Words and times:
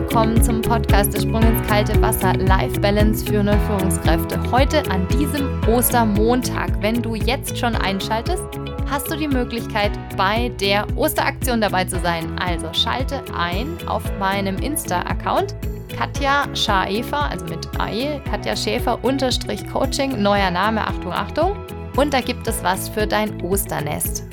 willkommen 0.00 0.42
zum 0.42 0.62
Podcast 0.62 1.12
Der 1.12 1.20
Sprung 1.20 1.42
ins 1.42 1.68
kalte 1.68 2.00
Wasser 2.00 2.32
Life 2.32 2.80
Balance 2.80 3.22
für 3.22 3.42
neue 3.42 3.58
Führungskräfte. 3.66 4.40
Heute 4.50 4.82
an 4.90 5.06
diesem 5.08 5.62
Ostermontag, 5.68 6.70
wenn 6.80 7.02
du 7.02 7.14
jetzt 7.16 7.58
schon 7.58 7.74
einschaltest, 7.74 8.42
hast 8.88 9.10
du 9.10 9.16
die 9.16 9.28
Möglichkeit, 9.28 9.90
bei 10.16 10.48
der 10.58 10.86
Osteraktion 10.96 11.60
dabei 11.60 11.84
zu 11.84 12.00
sein. 12.00 12.34
Also 12.38 12.72
schalte 12.72 13.22
ein 13.36 13.76
auf 13.86 14.02
meinem 14.18 14.56
Insta-Account 14.56 15.54
Katja 15.94 16.44
Schaefer, 16.54 17.30
also 17.30 17.44
mit 17.44 17.68
AE, 17.78 18.22
Katja 18.30 18.56
Schäfer 18.56 19.04
unterstrich 19.04 19.70
Coaching, 19.70 20.22
neuer 20.22 20.50
Name, 20.50 20.80
Achtung, 20.80 21.12
Achtung. 21.12 21.56
Und 21.96 22.14
da 22.14 22.22
gibt 22.22 22.48
es 22.48 22.64
was 22.64 22.88
für 22.88 23.06
dein 23.06 23.42
Osternest. 23.42 24.24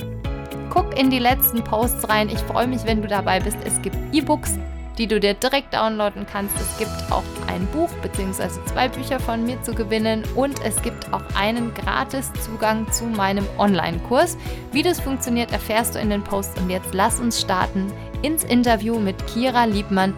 Guck 0.69 0.97
in 0.97 1.09
die 1.09 1.19
letzten 1.19 1.61
Posts 1.61 2.07
rein. 2.07 2.29
Ich 2.29 2.39
freue 2.39 2.67
mich, 2.67 2.85
wenn 2.85 3.01
du 3.01 3.09
dabei 3.09 3.41
bist. 3.41 3.57
Es 3.65 3.81
gibt 3.81 3.97
E-Books, 4.13 4.57
die 4.97 5.07
du 5.07 5.19
dir 5.19 5.33
direkt 5.33 5.73
downloaden 5.73 6.25
kannst. 6.31 6.55
Es 6.59 6.77
gibt 6.77 7.11
auch 7.11 7.23
ein 7.47 7.65
Buch 7.67 7.89
bzw. 8.01 8.49
zwei 8.65 8.87
Bücher 8.87 9.19
von 9.19 9.45
mir 9.45 9.61
zu 9.61 9.73
gewinnen 9.73 10.23
und 10.35 10.59
es 10.63 10.81
gibt 10.81 11.13
auch 11.13 11.23
einen 11.35 11.73
gratis 11.73 12.31
Zugang 12.43 12.91
zu 12.91 13.05
meinem 13.05 13.45
Online-Kurs. 13.57 14.37
Wie 14.71 14.83
das 14.83 14.99
funktioniert, 14.99 15.51
erfährst 15.51 15.95
du 15.95 15.99
in 15.99 16.09
den 16.09 16.23
Posts. 16.23 16.59
Und 16.61 16.69
jetzt 16.69 16.93
lass 16.93 17.19
uns 17.19 17.39
starten 17.39 17.91
ins 18.21 18.43
Interview 18.43 18.99
mit 18.99 19.15
Kira 19.27 19.65
Liebmann, 19.65 20.13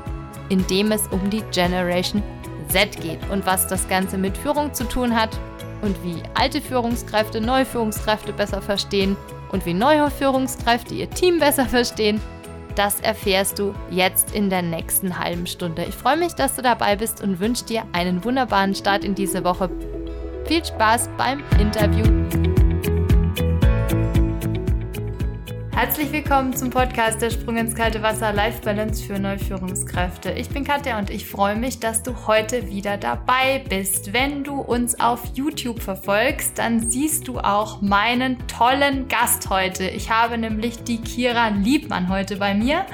in 0.49 0.65
dem 0.67 0.91
es 0.91 1.07
um 1.07 1.29
die 1.29 1.43
Generation 1.51 2.23
Z 2.70 3.01
geht 3.01 3.20
und 3.29 3.45
was 3.45 3.67
das 3.67 3.87
Ganze 3.87 4.17
mit 4.17 4.37
Führung 4.37 4.73
zu 4.73 4.84
tun 4.84 5.15
hat 5.15 5.29
und 5.81 5.95
wie 6.03 6.21
alte 6.35 6.61
Führungskräfte 6.61 7.41
neue 7.41 7.65
Führungskräfte 7.65 8.34
besser 8.34 8.61
verstehen 8.61 9.17
und 9.51 9.65
wie 9.65 9.73
neue 9.73 10.09
Führungskräfte 10.11 10.93
ihr 10.93 11.09
Team 11.09 11.39
besser 11.39 11.65
verstehen, 11.65 12.21
das 12.80 13.02
erfährst 13.02 13.60
du 13.60 13.76
jetzt 13.91 14.34
in 14.34 14.49
der 14.49 14.62
nächsten 14.62 15.20
halben 15.20 15.48
Stunde. 15.48 15.84
Ich 15.84 15.96
freue 15.96 16.16
mich, 16.16 16.34
dass 16.35 16.55
du 16.55 16.62
dabei 16.62 16.96
bist 16.96 17.22
und 17.22 17.41
wünsche 17.41 17.66
dir 17.66 17.84
einen 17.91 18.24
wunderbaren 18.24 18.74
Start 18.74 19.04
in 19.04 19.16
diese 19.16 19.44
Woche. 19.44 19.70
Viel 20.46 20.63
Spaß 20.63 21.10
beim 21.18 21.44
Interview. 21.60 22.18
Herzlich 25.82 26.12
willkommen 26.12 26.54
zum 26.54 26.72
Podcast 26.72 27.22
Der 27.22 27.30
Sprung 27.30 27.55
ins 27.55 27.74
kalte 27.74 28.04
Wasser 28.04 28.34
Life 28.34 28.63
Balance 28.63 29.02
für 29.02 29.18
Neuführungskräfte. 29.18 30.32
Ich 30.32 30.49
bin 30.49 30.66
Katja 30.66 30.99
und 30.99 31.10
ich 31.10 31.26
freue 31.26 31.55
mich, 31.55 31.80
dass 31.80 32.04
du 32.04 32.27
heute 32.27 32.68
wieder 32.68 32.98
dabei 32.98 33.63
bist. 33.70 34.12
Wenn 34.12 34.44
du 34.44 34.60
uns 34.60 35.00
auf 35.00 35.24
YouTube 35.35 35.82
verfolgst, 35.82 36.60
dann 36.60 36.91
siehst 36.91 37.30
du 37.30 37.40
auch 37.40 37.80
meinen 37.80 38.46
tollen 38.48 39.07
Gast 39.07 39.50
heute. 39.50 39.85
Ich 39.85 40.12
habe 40.12 40.38
nämlich 40.38 40.84
die 40.84 40.98
Kira 40.98 41.48
Liebmann 41.48 42.10
heute 42.10 42.35
bei 42.35 42.54
mir 42.54 42.85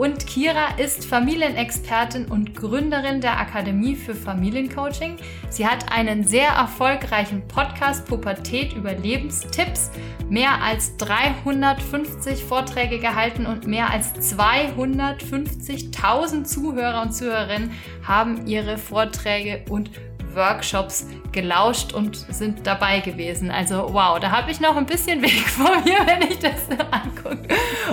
und 0.00 0.26
Kira 0.26 0.78
ist 0.78 1.04
Familienexpertin 1.04 2.30
und 2.30 2.56
Gründerin 2.56 3.20
der 3.20 3.38
Akademie 3.38 3.94
für 3.94 4.14
Familiencoaching. 4.14 5.18
Sie 5.50 5.66
hat 5.66 5.92
einen 5.92 6.26
sehr 6.26 6.48
erfolgreichen 6.48 7.46
Podcast 7.46 8.06
Pubertät 8.06 8.72
Überlebenstipps, 8.72 9.90
mehr 10.30 10.62
als 10.62 10.96
350 10.96 12.42
Vorträge 12.42 12.98
gehalten 12.98 13.44
und 13.44 13.66
mehr 13.66 13.90
als 13.90 14.14
250.000 14.34 16.44
Zuhörer 16.44 17.02
und 17.02 17.12
Zuhörerinnen 17.12 17.72
haben 18.02 18.46
ihre 18.46 18.78
Vorträge 18.78 19.66
und 19.68 19.90
Workshops 20.34 21.06
gelauscht 21.32 21.92
und 21.92 22.16
sind 22.16 22.66
dabei 22.66 23.00
gewesen. 23.00 23.50
Also 23.50 23.88
wow, 23.92 24.18
da 24.18 24.30
habe 24.30 24.50
ich 24.50 24.60
noch 24.60 24.76
ein 24.76 24.86
bisschen 24.86 25.22
Weg 25.22 25.48
vor 25.48 25.80
mir, 25.84 26.06
wenn 26.06 26.22
ich 26.22 26.38
das 26.38 26.68
angucke. 26.90 27.48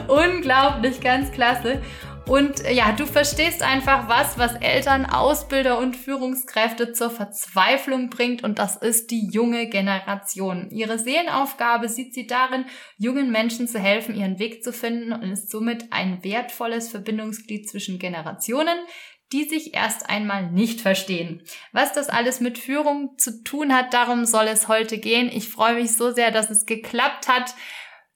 Unglaublich, 0.07 1.01
ganz 1.01 1.31
klasse. 1.31 1.81
Und 2.27 2.65
äh, 2.65 2.73
ja, 2.73 2.91
du 2.91 3.05
verstehst 3.05 3.63
einfach 3.63 4.09
was, 4.09 4.37
was 4.37 4.55
Eltern, 4.55 5.05
Ausbilder 5.05 5.79
und 5.79 5.95
Führungskräfte 5.95 6.91
zur 6.91 7.09
Verzweiflung 7.09 8.09
bringt 8.09 8.43
und 8.43 8.59
das 8.59 8.75
ist 8.75 9.11
die 9.11 9.29
junge 9.31 9.67
Generation. 9.69 10.69
Ihre 10.69 10.99
Seelenaufgabe 10.99 11.87
sieht 11.87 12.13
sie 12.13 12.27
darin, 12.27 12.65
jungen 12.97 13.31
Menschen 13.31 13.67
zu 13.67 13.79
helfen, 13.79 14.13
ihren 14.13 14.39
Weg 14.39 14.61
zu 14.61 14.73
finden 14.73 15.13
und 15.13 15.31
ist 15.31 15.49
somit 15.49 15.85
ein 15.91 16.21
wertvolles 16.23 16.89
Verbindungsglied 16.89 17.69
zwischen 17.69 17.97
Generationen, 17.97 18.77
die 19.33 19.43
sich 19.43 19.73
erst 19.73 20.09
einmal 20.09 20.51
nicht 20.51 20.81
verstehen. 20.81 21.43
Was 21.71 21.93
das 21.93 22.09
alles 22.09 22.39
mit 22.39 22.57
Führung 22.57 23.17
zu 23.17 23.43
tun 23.43 23.73
hat, 23.73 23.93
darum 23.93 24.25
soll 24.25 24.47
es 24.47 24.67
heute 24.67 24.97
gehen. 24.97 25.29
Ich 25.31 25.49
freue 25.49 25.75
mich 25.75 25.95
so 25.95 26.11
sehr, 26.11 26.31
dass 26.31 26.49
es 26.49 26.65
geklappt 26.65 27.27
hat, 27.27 27.53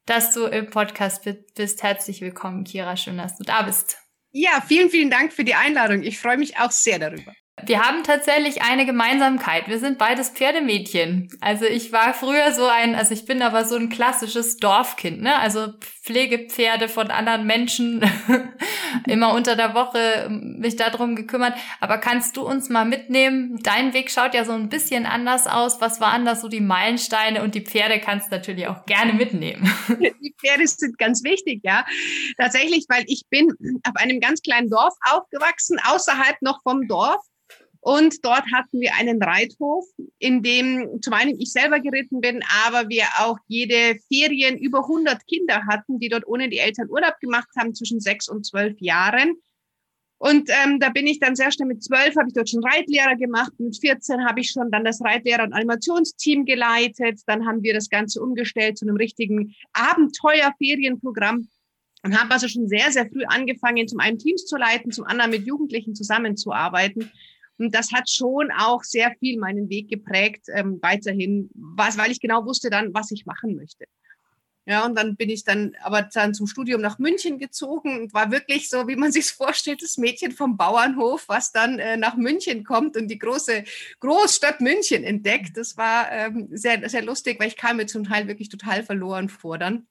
dass 0.05 0.33
du 0.33 0.45
im 0.45 0.69
Podcast 0.69 1.23
bist. 1.55 1.83
Herzlich 1.83 2.21
willkommen, 2.21 2.63
Kira. 2.63 2.95
Schön, 2.95 3.17
dass 3.17 3.37
du 3.37 3.43
da 3.43 3.63
bist. 3.63 3.97
Ja, 4.31 4.61
vielen, 4.65 4.89
vielen 4.89 5.09
Dank 5.09 5.33
für 5.33 5.43
die 5.43 5.55
Einladung. 5.55 6.03
Ich 6.03 6.19
freue 6.19 6.37
mich 6.37 6.57
auch 6.57 6.71
sehr 6.71 6.99
darüber. 6.99 7.33
Wir 7.63 7.81
haben 7.81 8.03
tatsächlich 8.03 8.63
eine 8.63 8.85
Gemeinsamkeit. 8.85 9.67
Wir 9.67 9.77
sind 9.77 9.97
beides 9.97 10.29
Pferdemädchen. 10.29 11.29
Also 11.41 11.65
ich 11.65 11.91
war 11.91 12.13
früher 12.13 12.51
so 12.53 12.65
ein, 12.65 12.95
also 12.95 13.13
ich 13.13 13.25
bin 13.25 13.41
aber 13.41 13.65
so 13.65 13.75
ein 13.75 13.89
klassisches 13.89 14.57
Dorfkind, 14.57 15.21
ne? 15.21 15.37
Also 15.37 15.73
Pflegepferde 16.03 16.89
von 16.89 17.11
anderen 17.11 17.45
Menschen 17.45 18.01
immer 19.07 19.33
unter 19.35 19.55
der 19.55 19.75
Woche 19.75 20.29
mich 20.29 20.75
darum 20.75 21.15
gekümmert. 21.15 21.53
Aber 21.79 21.99
kannst 21.99 22.37
du 22.37 22.41
uns 22.41 22.69
mal 22.69 22.85
mitnehmen? 22.85 23.59
Dein 23.61 23.93
Weg 23.93 24.09
schaut 24.09 24.33
ja 24.33 24.43
so 24.43 24.53
ein 24.53 24.69
bisschen 24.69 25.05
anders 25.05 25.45
aus. 25.45 25.79
Was 25.79 26.01
waren 26.01 26.25
da 26.25 26.35
so 26.35 26.47
die 26.47 26.59
Meilensteine? 26.59 27.43
Und 27.43 27.53
die 27.53 27.61
Pferde 27.61 27.99
kannst 27.99 28.31
du 28.31 28.35
natürlich 28.35 28.67
auch 28.67 28.85
gerne 28.87 29.13
mitnehmen. 29.13 29.71
Die 30.21 30.33
Pferde 30.39 30.67
sind 30.67 30.97
ganz 30.97 31.23
wichtig, 31.23 31.61
ja. 31.63 31.85
Tatsächlich, 32.37 32.85
weil 32.89 33.03
ich 33.07 33.23
bin 33.29 33.49
auf 33.83 33.95
einem 33.95 34.19
ganz 34.19 34.41
kleinen 34.41 34.69
Dorf 34.69 34.95
aufgewachsen, 35.09 35.77
außerhalb 35.83 36.41
noch 36.41 36.61
vom 36.63 36.87
Dorf. 36.87 37.21
Und 37.83 38.23
dort 38.23 38.43
hatten 38.53 38.79
wir 38.79 38.93
einen 38.93 39.21
Reithof, 39.21 39.85
in 40.19 40.43
dem 40.43 41.01
zum 41.01 41.13
einen 41.13 41.39
ich 41.39 41.51
selber 41.51 41.79
geritten 41.79 42.21
bin, 42.21 42.41
aber 42.65 42.89
wir 42.89 43.05
auch 43.17 43.37
jede 43.47 43.99
Ferien 44.07 44.57
über 44.59 44.83
100 44.83 45.25
Kinder 45.25 45.65
hatten, 45.67 45.99
die 45.99 46.09
dort 46.09 46.27
ohne 46.27 46.47
die 46.47 46.59
Eltern 46.59 46.89
Urlaub 46.89 47.19
gemacht 47.19 47.49
haben, 47.57 47.73
zwischen 47.73 47.99
sechs 47.99 48.29
und 48.29 48.45
zwölf 48.45 48.79
Jahren. 48.79 49.33
Und 50.19 50.51
ähm, 50.63 50.79
da 50.79 50.89
bin 50.89 51.07
ich 51.07 51.19
dann 51.19 51.35
sehr 51.35 51.51
schnell 51.51 51.67
mit 51.67 51.83
zwölf, 51.83 52.15
habe 52.15 52.27
ich 52.27 52.35
dort 52.35 52.47
schon 52.47 52.63
Reitlehrer 52.63 53.15
gemacht. 53.15 53.53
Mit 53.57 53.75
14 53.79 54.23
habe 54.23 54.41
ich 54.41 54.51
schon 54.51 54.69
dann 54.69 54.85
das 54.85 55.01
Reitlehrer- 55.01 55.45
und 55.45 55.53
Animationsteam 55.53 56.45
geleitet. 56.45 57.21
Dann 57.25 57.47
haben 57.47 57.63
wir 57.63 57.73
das 57.73 57.89
Ganze 57.89 58.21
umgestellt 58.21 58.77
zu 58.77 58.85
einem 58.85 58.97
richtigen 58.97 59.55
Abenteuerferienprogramm 59.73 61.47
und 62.03 62.19
habe 62.19 62.31
also 62.31 62.47
schon 62.47 62.67
sehr, 62.67 62.91
sehr 62.91 63.07
früh 63.07 63.23
angefangen, 63.25 63.87
zum 63.87 63.99
einen 63.99 64.19
Teams 64.19 64.45
zu 64.45 64.57
leiten, 64.57 64.91
zum 64.91 65.05
anderen 65.05 65.31
mit 65.31 65.47
Jugendlichen 65.47 65.95
zusammenzuarbeiten. 65.95 67.11
Das 67.69 67.91
hat 67.91 68.09
schon 68.09 68.49
auch 68.51 68.83
sehr 68.83 69.13
viel 69.19 69.37
meinen 69.37 69.69
Weg 69.69 69.89
geprägt, 69.89 70.45
ähm, 70.53 70.79
weiterhin, 70.81 71.49
was, 71.53 71.97
weil 71.97 72.11
ich 72.11 72.19
genau 72.19 72.45
wusste 72.45 72.69
dann, 72.69 72.93
was 72.93 73.11
ich 73.11 73.25
machen 73.25 73.55
möchte. 73.55 73.85
Ja, 74.67 74.85
und 74.85 74.95
dann 74.95 75.15
bin 75.15 75.29
ich 75.29 75.43
dann 75.43 75.75
aber 75.81 76.03
dann 76.03 76.35
zum 76.35 76.45
Studium 76.45 76.81
nach 76.81 76.99
München 76.99 77.39
gezogen 77.39 77.99
und 77.99 78.13
war 78.13 78.31
wirklich 78.31 78.69
so, 78.69 78.87
wie 78.87 78.95
man 78.95 79.11
sich 79.11 79.25
vorstellt, 79.31 79.81
das 79.81 79.97
Mädchen 79.97 80.31
vom 80.31 80.55
Bauernhof, 80.55 81.27
was 81.27 81.51
dann 81.51 81.79
äh, 81.79 81.97
nach 81.97 82.15
München 82.15 82.63
kommt 82.63 82.95
und 82.95 83.07
die 83.07 83.17
große 83.17 83.63
Großstadt 83.99 84.61
München 84.61 85.03
entdeckt. 85.03 85.57
Das 85.57 85.77
war 85.77 86.11
ähm, 86.11 86.47
sehr, 86.51 86.87
sehr 86.89 87.01
lustig, 87.01 87.39
weil 87.39 87.47
ich 87.47 87.57
kam 87.57 87.77
mir 87.77 87.87
zum 87.87 88.03
Teil 88.03 88.27
wirklich 88.27 88.49
total 88.49 88.83
verloren 88.83 89.29
vor 89.29 89.57
dann. 89.57 89.87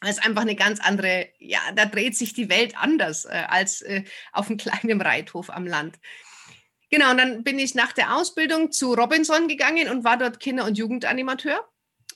Das 0.00 0.18
ist 0.18 0.26
einfach 0.26 0.42
eine 0.42 0.56
ganz 0.56 0.80
andere, 0.80 1.28
ja, 1.38 1.60
da 1.76 1.86
dreht 1.86 2.16
sich 2.16 2.32
die 2.32 2.48
Welt 2.48 2.76
anders 2.76 3.24
äh, 3.24 3.44
als 3.46 3.82
äh, 3.82 4.02
auf 4.32 4.48
einem 4.48 4.56
kleinen 4.58 5.00
Reithof 5.00 5.48
am 5.48 5.64
Land. 5.64 6.00
Genau, 6.92 7.10
und 7.10 7.16
dann 7.16 7.42
bin 7.42 7.58
ich 7.58 7.74
nach 7.74 7.94
der 7.94 8.14
Ausbildung 8.14 8.70
zu 8.70 8.92
Robinson 8.92 9.48
gegangen 9.48 9.88
und 9.88 10.04
war 10.04 10.18
dort 10.18 10.40
Kinder- 10.40 10.66
und 10.66 10.76
Jugendanimateur 10.76 11.66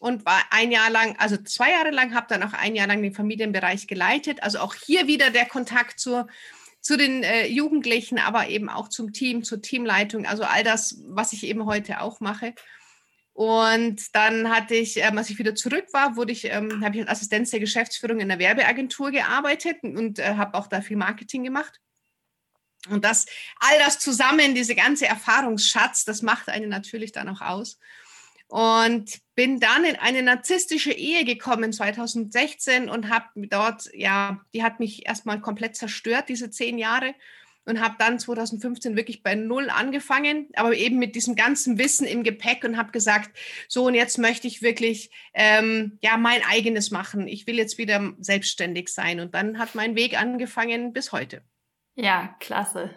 und 0.01 0.27
war 0.27 0.39
ein 0.51 0.71
Jahr 0.71 0.91
lang, 0.91 1.17
also 1.17 1.39
zwei 1.39 1.71
Jahre 1.71 1.91
lang, 1.91 2.15
habe 2.15 2.27
dann 2.29 2.43
auch 2.43 2.53
ein 2.53 2.75
Jahr 2.75 2.87
lang 2.87 3.03
den 3.03 3.15
Familienbereich 3.15 3.87
geleitet. 3.87 4.43
Also 4.43 4.59
auch 4.59 4.75
hier 4.75 5.07
wieder 5.07 5.31
der 5.31 5.47
Kontakt 5.47 5.99
zur, 5.99 6.27
zu 6.83 6.99
den 6.99 7.23
äh, 7.23 7.47
Jugendlichen, 7.47 8.19
aber 8.19 8.49
eben 8.49 8.69
auch 8.69 8.91
zum 8.91 9.15
Team, 9.15 9.45
zur 9.45 9.63
Teamleitung, 9.63 10.27
also 10.27 10.43
all 10.43 10.63
das, 10.63 11.01
was 11.07 11.33
ich 11.33 11.45
eben 11.45 11.65
heute 11.65 12.03
auch 12.03 12.21
mache. 12.21 12.53
Und 13.33 14.15
dann 14.15 14.55
hatte 14.55 14.75
ich, 14.75 14.99
ähm, 14.99 15.17
als 15.17 15.31
ich 15.31 15.39
wieder 15.39 15.55
zurück 15.55 15.87
war, 15.95 16.17
wurde 16.17 16.33
ich, 16.33 16.53
ähm, 16.53 16.85
habe 16.85 16.97
ich 16.97 17.01
als 17.01 17.13
Assistenz 17.13 17.51
der 17.51 17.61
Geschäftsführung 17.61 18.21
in 18.21 18.29
der 18.29 18.39
Werbeagentur 18.39 19.11
gearbeitet 19.11 19.79
und 19.85 20.19
äh, 20.19 20.35
habe 20.35 20.53
auch 20.53 20.67
da 20.67 20.83
viel 20.83 20.99
Marketing 20.99 21.45
gemacht. 21.45 21.81
Und 22.89 23.05
das, 23.05 23.27
all 23.59 23.79
das 23.79 23.99
zusammen, 23.99 24.55
diese 24.55 24.75
ganze 24.75 25.07
Erfahrungsschatz, 25.07 26.05
das 26.05 26.23
macht 26.23 26.49
einen 26.49 26.69
natürlich 26.69 27.13
dann 27.13 27.29
auch 27.29 27.41
aus. 27.41 27.79
Und 28.49 29.21
bin 29.35 29.59
dann 29.59 29.85
in 29.85 29.97
eine 29.97 30.23
narzisstische 30.23 30.93
Ehe 30.93 31.25
gekommen 31.25 31.73
2016 31.73 32.89
und 32.89 33.09
habe 33.09 33.27
dort, 33.49 33.89
ja, 33.93 34.41
die 34.55 34.63
hat 34.63 34.79
mich 34.79 35.07
erstmal 35.07 35.41
komplett 35.41 35.77
zerstört, 35.77 36.29
diese 36.29 36.51
zehn 36.51 36.79
Jahre. 36.79 37.15
Und 37.69 37.81
habe 37.81 37.97
dann 37.99 38.21
2015 38.21 38.95
wirklich 38.95 39.25
bei 39.25 39.35
Null 39.35 39.71
angefangen, 39.71 40.47
aber 40.55 40.77
eben 40.77 41.01
mit 41.01 41.17
diesem 41.17 41.35
ganzen 41.35 41.79
Wissen 41.79 42.07
im 42.07 42.23
Gepäck 42.23 42.63
und 42.63 42.77
habe 42.77 42.93
gesagt, 42.93 43.37
so 43.67 43.87
und 43.87 43.95
jetzt 43.95 44.19
möchte 44.19 44.47
ich 44.47 44.63
wirklich 44.63 45.11
ähm, 45.35 45.99
ja 46.01 46.17
mein 46.17 46.43
eigenes 46.49 46.93
machen. 46.93 47.27
Ich 47.27 47.49
will 47.49 47.57
jetzt 47.57 47.77
wieder 47.77 48.15
selbstständig 48.21 48.91
sein. 48.91 49.19
Und 49.19 49.35
dann 49.35 49.59
hat 49.59 49.75
mein 49.75 49.97
Weg 49.97 50.17
angefangen 50.17 50.93
bis 50.93 51.11
heute. 51.11 51.43
Ja, 51.97 52.35
klasse. 52.41 52.91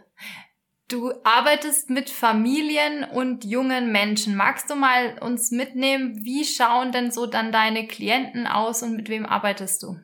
Du 0.90 1.14
arbeitest 1.24 1.90
mit 1.90 2.10
Familien 2.10 3.04
und 3.06 3.46
jungen 3.46 3.92
Menschen. 3.92 4.36
Magst 4.36 4.70
du 4.70 4.76
mal 4.76 5.18
uns 5.20 5.52
mitnehmen, 5.52 6.26
wie 6.26 6.44
schauen 6.46 6.92
denn 6.92 7.12
so 7.12 7.26
dann 7.26 7.52
deine 7.52 7.88
Klienten 7.88 8.48
aus 8.48 8.84
und 8.84 8.96
mit 8.96 9.10
wem 9.10 9.26
arbeitest 9.26 9.84
du? 9.84 9.98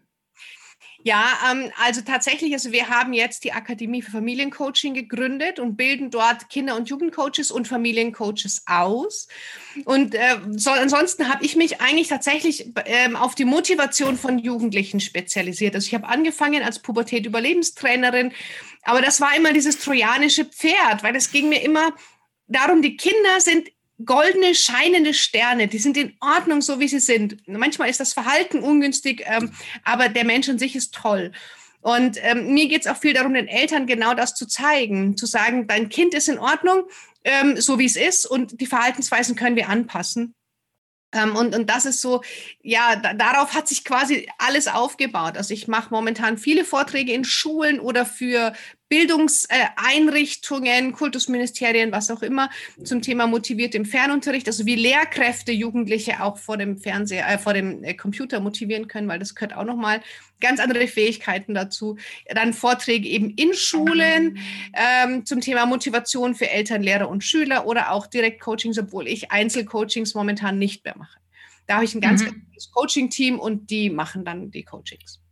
Ja, 1.06 1.38
ähm, 1.52 1.72
also 1.84 2.02
tatsächlich, 2.02 2.52
also 2.54 2.72
wir 2.72 2.90
haben 2.90 3.14
jetzt 3.14 3.44
die 3.44 3.54
Akademie 3.54 4.02
für 4.02 4.10
Familiencoaching 4.10 4.96
gegründet 4.96 5.60
und 5.60 5.76
bilden 5.76 6.10
dort 6.10 6.50
Kinder- 6.50 6.76
und 6.76 6.90
Jugendcoaches 6.90 7.52
und 7.52 7.68
Familiencoaches 7.68 8.64
aus. 8.66 9.28
Und 9.84 10.16
äh, 10.16 10.38
so, 10.56 10.72
ansonsten 10.72 11.32
habe 11.32 11.46
ich 11.46 11.56
mich 11.56 11.80
eigentlich 11.80 12.08
tatsächlich 12.08 12.72
ähm, 12.86 13.16
auf 13.16 13.36
die 13.36 13.46
Motivation 13.46 14.18
von 14.18 14.40
Jugendlichen 14.40 15.00
spezialisiert. 15.00 15.76
Also 15.76 15.86
ich 15.86 15.94
habe 15.94 16.08
angefangen 16.08 16.64
als 16.64 16.80
Pubertät-Überlebenstrainerin, 16.80 18.32
aber 18.82 19.04
das 19.04 19.22
war 19.22 19.36
immer 19.38 19.54
dieses 19.54 19.78
trojanische 19.78 20.46
Pferd, 20.46 21.04
weil 21.04 21.16
es 21.16 21.32
ging 21.32 21.50
mir 21.50 21.62
immer 21.62 21.94
darum, 22.48 22.82
die 22.82 22.98
Kinder 22.98 23.40
sind 23.42 23.70
goldene, 24.04 24.56
scheinende 24.56 25.14
Sterne, 25.14 25.68
die 25.68 25.78
sind 25.78 25.96
in 25.98 26.16
Ordnung, 26.20 26.62
so 26.62 26.80
wie 26.80 26.88
sie 26.88 27.00
sind. 27.00 27.38
Manchmal 27.48 27.90
ist 27.90 28.00
das 28.00 28.14
Verhalten 28.14 28.60
ungünstig, 28.60 29.24
ähm, 29.26 29.52
aber 29.84 30.10
der 30.10 30.26
Mensch 30.26 30.50
an 30.50 30.60
sich 30.60 30.76
ist 30.76 30.94
toll. 30.94 31.32
Und 31.82 32.18
ähm, 32.22 32.54
mir 32.54 32.68
geht 32.68 32.82
es 32.82 32.88
auch 32.88 32.98
viel 32.98 33.14
darum, 33.14 33.36
den 33.36 33.48
Eltern 33.48 33.86
genau 33.86 34.16
das 34.16 34.34
zu 34.34 34.48
zeigen, 34.48 35.16
zu 35.18 35.28
sagen, 35.28 35.68
dein 35.68 35.88
Kind 35.88 36.14
ist 36.14 36.28
in 36.28 36.40
Ordnung, 36.40 36.84
ähm, 37.24 37.62
so 37.62 37.78
wie 37.80 37.86
es 37.86 37.96
ist, 37.96 38.26
und 38.26 38.60
die 38.60 38.66
Verhaltensweisen 38.66 39.36
können 39.36 39.56
wir 39.56 39.70
anpassen. 39.70 40.34
Ähm, 41.14 41.36
und, 41.36 41.56
und 41.56 41.70
das 41.70 41.86
ist 41.86 42.02
so, 42.02 42.22
ja, 42.62 42.96
da, 42.96 43.14
darauf 43.14 43.54
hat 43.54 43.68
sich 43.68 43.86
quasi 43.86 44.28
alles 44.38 44.68
aufgebaut. 44.68 45.38
Also 45.38 45.54
ich 45.54 45.68
mache 45.68 45.90
momentan 45.92 46.38
viele 46.38 46.66
Vorträge 46.66 47.14
in 47.14 47.24
Schulen 47.24 47.80
oder 47.80 48.06
für 48.06 48.54
Bildungseinrichtungen, 48.90 50.92
Kultusministerien, 50.92 51.92
was 51.92 52.12
auch 52.12 52.22
immer, 52.22 52.50
zum 52.84 53.02
Thema 53.02 53.26
motiviert 53.26 53.74
im 53.74 53.86
Fernunterricht, 53.86 54.48
also 54.48 54.66
wie 54.66 54.76
Lehrkräfte 54.76 55.52
Jugendliche 55.52 56.22
auch 56.22 56.38
vor 56.38 56.58
dem 56.58 56.78
Fernseher, 56.78 57.28
äh, 57.28 57.40
vor 57.40 57.54
dem 57.54 57.84
äh, 57.84 57.96
Computer 57.96 58.40
motivieren 58.40 58.88
können, 58.88 59.08
weil 59.08 59.20
das 59.20 59.34
gehört 59.34 59.56
auch 59.56 59.66
nochmal 59.66 60.02
ganz 60.40 60.60
andere 60.60 60.88
Fähigkeiten 60.88 61.56
dazu. 61.56 61.98
Dann 62.30 62.54
Vorträge 62.54 63.08
eben 63.08 63.32
in 63.32 63.54
Schulen 63.54 64.38
ähm, 64.74 65.26
zum 65.26 65.42
Thema 65.42 65.66
Motivation 65.66 66.36
für 66.36 66.50
Eltern, 66.50 66.84
Lehrer 66.84 67.10
und 67.10 67.24
Schüler 67.24 67.66
oder 67.66 67.92
auch 67.92 68.06
Direktcoachings, 68.06 68.78
obwohl 68.78 69.08
ich 69.08 69.32
Einzelcoachings 69.32 70.14
momentan 70.14 70.60
nicht 70.60 70.86
mehr 70.86 70.98
mache. 70.98 71.18
Da 71.68 71.76
habe 71.76 71.86
ich 71.86 71.96
ein 71.96 72.02
ganz 72.02 72.24
mhm. 72.24 72.44
gutes 72.46 72.72
Coaching-Team 72.72 73.40
und 73.40 73.72
die 73.72 73.90
machen 73.90 74.24
dann 74.24 74.52
die 74.52 74.64
Coachings. 74.64 75.25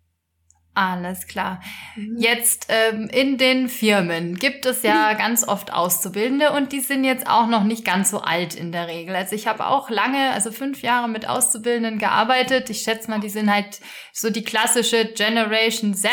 Alles 0.75 1.28
klar. 1.28 1.62
Mhm. 1.96 2.18
Jetzt 2.18 2.66
ähm, 2.70 3.08
in 3.12 3.38
den 3.38 3.70
Firmen 3.70 4.36
gibt 4.36 4.66
es 4.66 4.81
ja 4.81 5.14
mhm. 5.14 5.18
ganz 5.18 5.48
oft 5.48 5.72
Auszubildende 5.72 6.52
und 6.52 6.72
die 6.72 6.80
sind 6.80 7.04
jetzt 7.04 7.28
auch 7.28 7.48
noch 7.48 7.64
nicht 7.64 7.86
ganz 7.86 8.10
so 8.10 8.22
alt 8.22 8.56
in 8.56 8.72
der 8.72 8.88
Regel. 8.88 9.16
Also 9.16 9.36
ich 9.36 9.46
habe 9.46 9.68
auch 9.68 9.92
lange, 9.92 10.31
also 10.31 10.52
fünf 10.52 10.81
Jahre 10.81 11.08
mit 11.08 11.30
Auszubildenden 11.30 12.00
gearbeitet. 12.00 12.72
Ich 12.72 12.81
schätze 12.81 13.10
mal, 13.10 13.20
die 13.20 13.30
sind 13.30 13.54
halt 13.54 13.81
so 14.14 14.31
die 14.31 14.44
klassische 14.44 15.06
Generation 15.06 15.94
Z, 15.94 16.12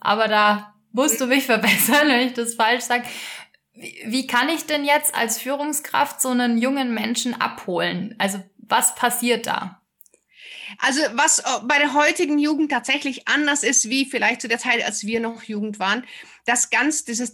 aber 0.00 0.28
da 0.28 0.74
musst 0.92 1.20
du 1.20 1.26
mich 1.26 1.44
verbessern, 1.46 2.08
wenn 2.08 2.28
ich 2.28 2.34
das 2.34 2.54
falsch 2.54 2.84
sage. 2.84 3.04
Wie, 3.72 4.04
wie 4.06 4.26
kann 4.26 4.50
ich 4.50 4.66
denn 4.66 4.84
jetzt 4.84 5.14
als 5.14 5.38
Führungskraft 5.38 6.20
so 6.20 6.28
einen 6.28 6.58
jungen 6.58 6.92
Menschen 6.92 7.40
abholen? 7.40 8.14
Also 8.18 8.42
was 8.58 8.94
passiert 8.94 9.46
da? 9.46 9.79
Also 10.78 11.00
was 11.14 11.40
äh, 11.40 11.42
bei 11.64 11.78
der 11.78 11.94
heutigen 11.94 12.38
Jugend 12.38 12.70
tatsächlich 12.70 13.28
anders 13.28 13.62
ist, 13.62 13.88
wie 13.88 14.04
vielleicht 14.04 14.40
zu 14.40 14.48
der 14.48 14.58
Zeit, 14.58 14.84
als 14.84 15.04
wir 15.04 15.20
noch 15.20 15.42
Jugend 15.42 15.78
waren, 15.78 16.04
das 16.46 16.70
ganz 16.70 17.04
dieses 17.04 17.32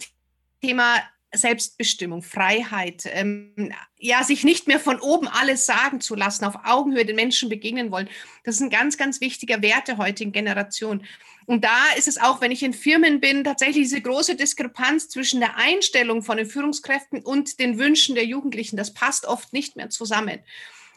Thema 0.62 1.02
Selbstbestimmung, 1.32 2.22
Freiheit, 2.22 3.02
ähm, 3.06 3.72
ja, 3.98 4.22
sich 4.22 4.44
nicht 4.44 4.66
mehr 4.66 4.80
von 4.80 5.00
oben 5.00 5.28
alles 5.28 5.66
sagen 5.66 6.00
zu 6.00 6.14
lassen, 6.14 6.44
auf 6.44 6.64
Augenhöhe 6.64 7.04
den 7.04 7.16
Menschen 7.16 7.48
begegnen 7.48 7.90
wollen. 7.90 8.08
Das 8.44 8.56
ist 8.56 8.60
ein 8.60 8.70
ganz, 8.70 8.96
ganz 8.96 9.20
wichtiger 9.20 9.60
Wert 9.62 9.88
der 9.88 9.98
heutigen 9.98 10.32
Generation. 10.32 11.04
Und 11.46 11.64
da 11.64 11.92
ist 11.96 12.08
es 12.08 12.18
auch, 12.18 12.40
wenn 12.40 12.50
ich 12.50 12.62
in 12.62 12.72
Firmen 12.72 13.20
bin, 13.20 13.44
tatsächlich 13.44 13.84
diese 13.84 14.00
große 14.00 14.34
Diskrepanz 14.34 15.08
zwischen 15.08 15.40
der 15.40 15.56
Einstellung 15.56 16.22
von 16.22 16.36
den 16.36 16.46
Führungskräften 16.46 17.20
und 17.20 17.60
den 17.60 17.78
Wünschen 17.78 18.14
der 18.14 18.24
Jugendlichen. 18.24 18.76
Das 18.76 18.92
passt 18.92 19.26
oft 19.26 19.52
nicht 19.52 19.76
mehr 19.76 19.90
zusammen. 19.90 20.40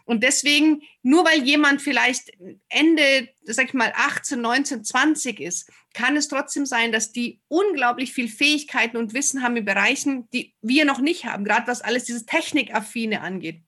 Und 0.10 0.24
deswegen, 0.24 0.82
nur 1.04 1.24
weil 1.24 1.44
jemand 1.44 1.84
vielleicht 1.84 2.32
Ende, 2.68 3.30
sag 3.44 3.68
ich 3.68 3.74
mal, 3.76 3.94
18, 3.96 4.42
19, 4.42 4.84
20 4.84 5.40
ist, 5.40 5.70
kann 5.94 6.18
es 6.18 6.28
trotzdem 6.28 6.66
sein, 6.66 6.92
dass 6.92 7.12
die 7.12 7.42
unglaublich 7.48 8.12
viel 8.12 8.28
Fähigkeiten 8.28 8.98
und 8.98 9.14
Wissen 9.14 9.44
haben 9.44 9.56
in 9.56 9.66
Bereichen, 9.66 10.28
die 10.32 10.56
wir 10.64 10.86
noch 10.86 10.98
nicht 10.98 11.26
haben, 11.26 11.44
gerade 11.44 11.68
was 11.68 11.82
alles 11.82 12.06
dieses 12.06 12.26
Technikaffine 12.26 13.22
angeht. 13.22 13.62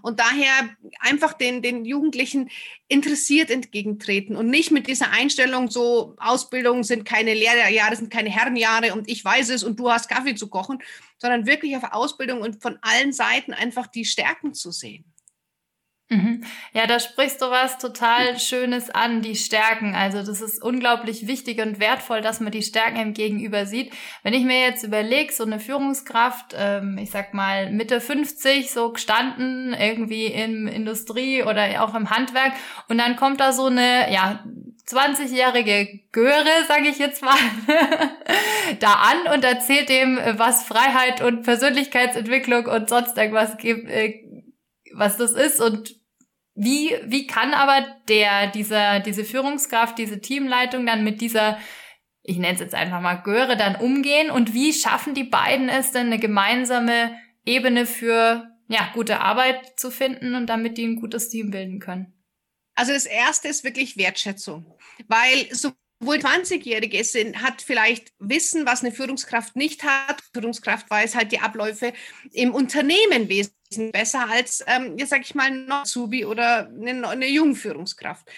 Und 0.00 0.20
daher 0.20 0.76
einfach 1.00 1.32
den, 1.32 1.60
den 1.60 1.84
Jugendlichen 1.84 2.50
interessiert 2.86 3.50
entgegentreten 3.50 4.36
und 4.36 4.50
nicht 4.50 4.70
mit 4.70 4.86
dieser 4.86 5.10
Einstellung, 5.10 5.72
so 5.72 6.14
Ausbildungen 6.18 6.84
sind 6.84 7.04
keine 7.04 7.34
Lehrjahre, 7.34 7.96
sind 7.96 8.12
keine 8.12 8.30
Herrenjahre 8.30 8.92
und 8.92 9.10
ich 9.10 9.24
weiß 9.24 9.48
es 9.48 9.64
und 9.64 9.80
du 9.80 9.90
hast 9.90 10.08
Kaffee 10.08 10.36
zu 10.36 10.48
kochen, 10.48 10.78
sondern 11.16 11.46
wirklich 11.46 11.76
auf 11.76 11.82
Ausbildung 11.82 12.42
und 12.42 12.62
von 12.62 12.78
allen 12.80 13.12
Seiten 13.12 13.52
einfach 13.52 13.88
die 13.88 14.04
Stärken 14.04 14.54
zu 14.54 14.70
sehen. 14.70 15.04
Mhm. 16.10 16.42
Ja, 16.72 16.86
da 16.86 17.00
sprichst 17.00 17.42
du 17.42 17.50
was 17.50 17.76
total 17.76 18.38
Schönes 18.38 18.88
an, 18.88 19.20
die 19.20 19.36
Stärken. 19.36 19.94
Also 19.94 20.22
das 20.22 20.40
ist 20.40 20.62
unglaublich 20.62 21.26
wichtig 21.26 21.60
und 21.60 21.80
wertvoll, 21.80 22.22
dass 22.22 22.40
man 22.40 22.50
die 22.50 22.62
Stärken 22.62 22.98
im 22.98 23.12
Gegenüber 23.12 23.66
sieht. 23.66 23.92
Wenn 24.22 24.32
ich 24.32 24.44
mir 24.44 24.58
jetzt 24.60 24.84
überlege, 24.84 25.30
so 25.34 25.44
eine 25.44 25.60
Führungskraft, 25.60 26.54
ähm, 26.56 26.96
ich 26.96 27.10
sag 27.10 27.34
mal 27.34 27.70
Mitte 27.70 28.00
50, 28.00 28.70
so 28.70 28.90
gestanden, 28.90 29.74
irgendwie 29.74 30.26
in 30.26 30.66
Industrie 30.66 31.42
oder 31.42 31.84
auch 31.84 31.94
im 31.94 32.08
Handwerk, 32.08 32.54
und 32.88 32.96
dann 32.96 33.16
kommt 33.16 33.40
da 33.40 33.52
so 33.52 33.66
eine, 33.66 34.10
ja, 34.10 34.42
20-jährige 34.86 36.00
Göre, 36.12 36.64
sage 36.66 36.88
ich 36.88 36.98
jetzt 36.98 37.22
mal, 37.22 37.36
da 38.80 38.94
an 38.94 39.34
und 39.34 39.44
erzählt 39.44 39.90
dem, 39.90 40.18
was 40.38 40.64
Freiheit 40.64 41.20
und 41.20 41.42
Persönlichkeitsentwicklung 41.42 42.64
und 42.64 42.88
sonst 42.88 43.18
irgendwas 43.18 43.58
gibt, 43.58 43.90
äh, 43.90 44.24
was 44.94 45.18
das 45.18 45.32
ist 45.32 45.60
und 45.60 45.97
wie, 46.60 46.92
wie 47.04 47.28
kann 47.28 47.54
aber 47.54 47.86
der, 48.08 48.48
dieser, 48.48 48.98
diese 48.98 49.24
Führungskraft, 49.24 49.96
diese 49.96 50.20
Teamleitung 50.20 50.86
dann 50.86 51.04
mit 51.04 51.20
dieser, 51.20 51.56
ich 52.24 52.36
nenne 52.36 52.54
es 52.54 52.60
jetzt 52.60 52.74
einfach 52.74 53.00
mal 53.00 53.22
Göre, 53.22 53.56
dann 53.56 53.76
umgehen 53.76 54.32
und 54.32 54.54
wie 54.54 54.72
schaffen 54.72 55.14
die 55.14 55.22
beiden 55.22 55.68
es 55.68 55.92
denn 55.92 56.06
eine 56.06 56.18
gemeinsame 56.18 57.16
Ebene 57.46 57.86
für 57.86 58.50
ja, 58.66 58.90
gute 58.92 59.20
Arbeit 59.20 59.78
zu 59.78 59.92
finden 59.92 60.34
und 60.34 60.48
damit 60.48 60.78
die 60.78 60.84
ein 60.84 61.00
gutes 61.00 61.28
Team 61.28 61.52
bilden 61.52 61.78
können? 61.78 62.12
Also 62.74 62.92
das 62.92 63.06
erste 63.06 63.46
ist 63.46 63.62
wirklich 63.62 63.96
Wertschätzung, 63.96 64.76
weil 65.06 65.46
so 65.52 65.70
wohl 66.00 66.16
20-Jährige 66.16 67.02
sind, 67.02 67.42
hat 67.42 67.60
vielleicht 67.62 68.12
Wissen, 68.18 68.66
was 68.66 68.82
eine 68.82 68.92
Führungskraft 68.92 69.56
nicht 69.56 69.82
hat. 69.82 70.22
Führungskraft 70.32 70.88
weiß 70.88 71.14
halt 71.14 71.32
die 71.32 71.40
Abläufe 71.40 71.92
im 72.32 72.54
Unternehmen 72.54 73.28
wesentlich 73.28 73.92
besser 73.92 74.28
als, 74.28 74.64
ähm, 74.66 74.96
jetzt 74.96 75.10
sage 75.10 75.22
ich 75.22 75.34
mal, 75.34 75.46
ein 75.46 75.70
Azubi 75.70 76.24
oder 76.24 76.68
eine, 76.68 77.08
eine 77.08 77.28
Jungführungskraft. 77.28 78.28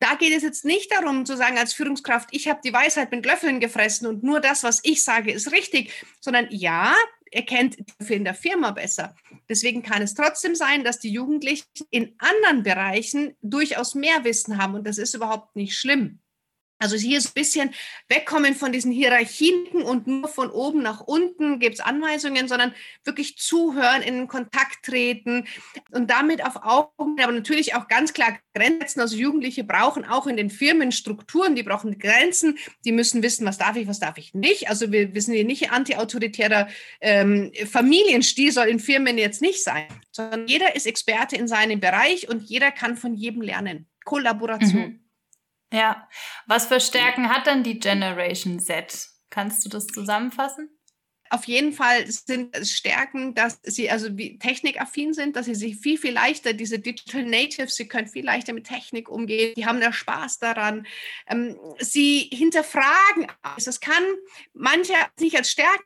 Da 0.00 0.14
geht 0.14 0.32
es 0.32 0.44
jetzt 0.44 0.64
nicht 0.64 0.92
darum 0.92 1.26
zu 1.26 1.36
sagen 1.36 1.58
als 1.58 1.74
Führungskraft, 1.74 2.28
ich 2.30 2.48
habe 2.48 2.60
die 2.64 2.72
Weisheit 2.72 3.10
mit 3.10 3.26
Löffeln 3.26 3.58
gefressen 3.58 4.06
und 4.06 4.22
nur 4.22 4.40
das, 4.40 4.62
was 4.62 4.80
ich 4.84 5.02
sage, 5.02 5.32
ist 5.32 5.50
richtig, 5.50 5.92
sondern 6.20 6.46
ja, 6.50 6.94
er 7.32 7.42
kennt 7.42 7.78
die 7.78 8.14
in 8.14 8.24
der 8.24 8.34
Firma 8.34 8.70
besser. 8.70 9.16
Deswegen 9.48 9.82
kann 9.82 10.00
es 10.00 10.14
trotzdem 10.14 10.54
sein, 10.54 10.84
dass 10.84 11.00
die 11.00 11.10
Jugendlichen 11.10 11.66
in 11.90 12.14
anderen 12.18 12.62
Bereichen 12.62 13.36
durchaus 13.42 13.96
mehr 13.96 14.22
Wissen 14.22 14.58
haben 14.58 14.74
und 14.74 14.86
das 14.86 14.98
ist 14.98 15.14
überhaupt 15.14 15.56
nicht 15.56 15.76
schlimm. 15.76 16.20
Also 16.78 16.96
hier 16.96 17.20
so 17.20 17.30
ein 17.30 17.34
bisschen 17.34 17.70
wegkommen 18.08 18.54
von 18.54 18.70
diesen 18.70 18.92
Hierarchien 18.92 19.66
und 19.82 20.06
nur 20.06 20.28
von 20.28 20.50
oben 20.50 20.80
nach 20.82 21.00
unten 21.00 21.58
gibt 21.58 21.74
es 21.74 21.80
Anweisungen, 21.80 22.46
sondern 22.46 22.72
wirklich 23.04 23.36
zuhören, 23.36 24.02
in 24.02 24.28
Kontakt 24.28 24.84
treten 24.84 25.46
und 25.90 26.10
damit 26.10 26.44
auf 26.44 26.56
Augen, 26.62 27.20
aber 27.20 27.32
natürlich 27.32 27.74
auch 27.74 27.88
ganz 27.88 28.12
klar 28.12 28.38
Grenzen. 28.54 29.00
Also 29.00 29.16
Jugendliche 29.16 29.64
brauchen 29.64 30.04
auch 30.04 30.28
in 30.28 30.36
den 30.36 30.50
Firmen 30.50 30.92
Strukturen, 30.92 31.56
die 31.56 31.64
brauchen 31.64 31.98
Grenzen, 31.98 32.58
die 32.84 32.92
müssen 32.92 33.22
wissen, 33.22 33.44
was 33.44 33.58
darf 33.58 33.76
ich, 33.76 33.88
was 33.88 33.98
darf 33.98 34.16
ich 34.16 34.34
nicht. 34.34 34.68
Also 34.68 34.92
wir, 34.92 35.10
sind 35.20 35.34
hier 35.34 35.44
nicht 35.44 35.72
antiautoritärer 35.72 36.68
ähm, 37.00 37.52
Familienstil, 37.66 38.52
soll 38.52 38.68
in 38.68 38.78
Firmen 38.78 39.18
jetzt 39.18 39.42
nicht 39.42 39.64
sein, 39.64 39.88
sondern 40.12 40.46
jeder 40.46 40.76
ist 40.76 40.86
Experte 40.86 41.34
in 41.34 41.48
seinem 41.48 41.80
Bereich 41.80 42.28
und 42.28 42.42
jeder 42.42 42.70
kann 42.70 42.96
von 42.96 43.14
jedem 43.14 43.42
lernen. 43.42 43.88
Kollaboration. 44.04 44.80
Mhm. 44.80 45.07
Ja. 45.72 46.08
Was 46.46 46.66
für 46.66 46.80
Stärken 46.80 47.28
hat 47.28 47.46
denn 47.46 47.62
die 47.62 47.78
Generation 47.78 48.58
Z? 48.60 49.08
Kannst 49.30 49.64
du 49.64 49.68
das 49.68 49.86
zusammenfassen? 49.86 50.70
Auf 51.30 51.44
jeden 51.44 51.74
Fall 51.74 52.06
sind 52.06 52.56
es 52.56 52.72
Stärken, 52.72 53.34
dass 53.34 53.60
sie 53.62 53.90
also 53.90 54.16
wie 54.16 54.38
technikaffin 54.38 55.12
sind, 55.12 55.36
dass 55.36 55.44
sie 55.44 55.54
sich 55.54 55.76
viel, 55.76 55.98
viel 55.98 56.14
leichter, 56.14 56.54
diese 56.54 56.78
Digital 56.78 57.22
Natives, 57.22 57.74
sie 57.74 57.86
können 57.86 58.08
viel 58.08 58.24
leichter 58.24 58.54
mit 58.54 58.66
Technik 58.66 59.10
umgehen, 59.10 59.52
die 59.54 59.66
haben 59.66 59.80
da 59.80 59.92
Spaß 59.92 60.38
daran. 60.38 60.86
Ähm, 61.26 61.58
sie 61.80 62.30
hinterfragen, 62.32 63.26
es 63.58 63.80
kann 63.80 64.02
manche 64.54 64.94
nicht 65.20 65.36
als 65.36 65.50
Stärke 65.50 65.84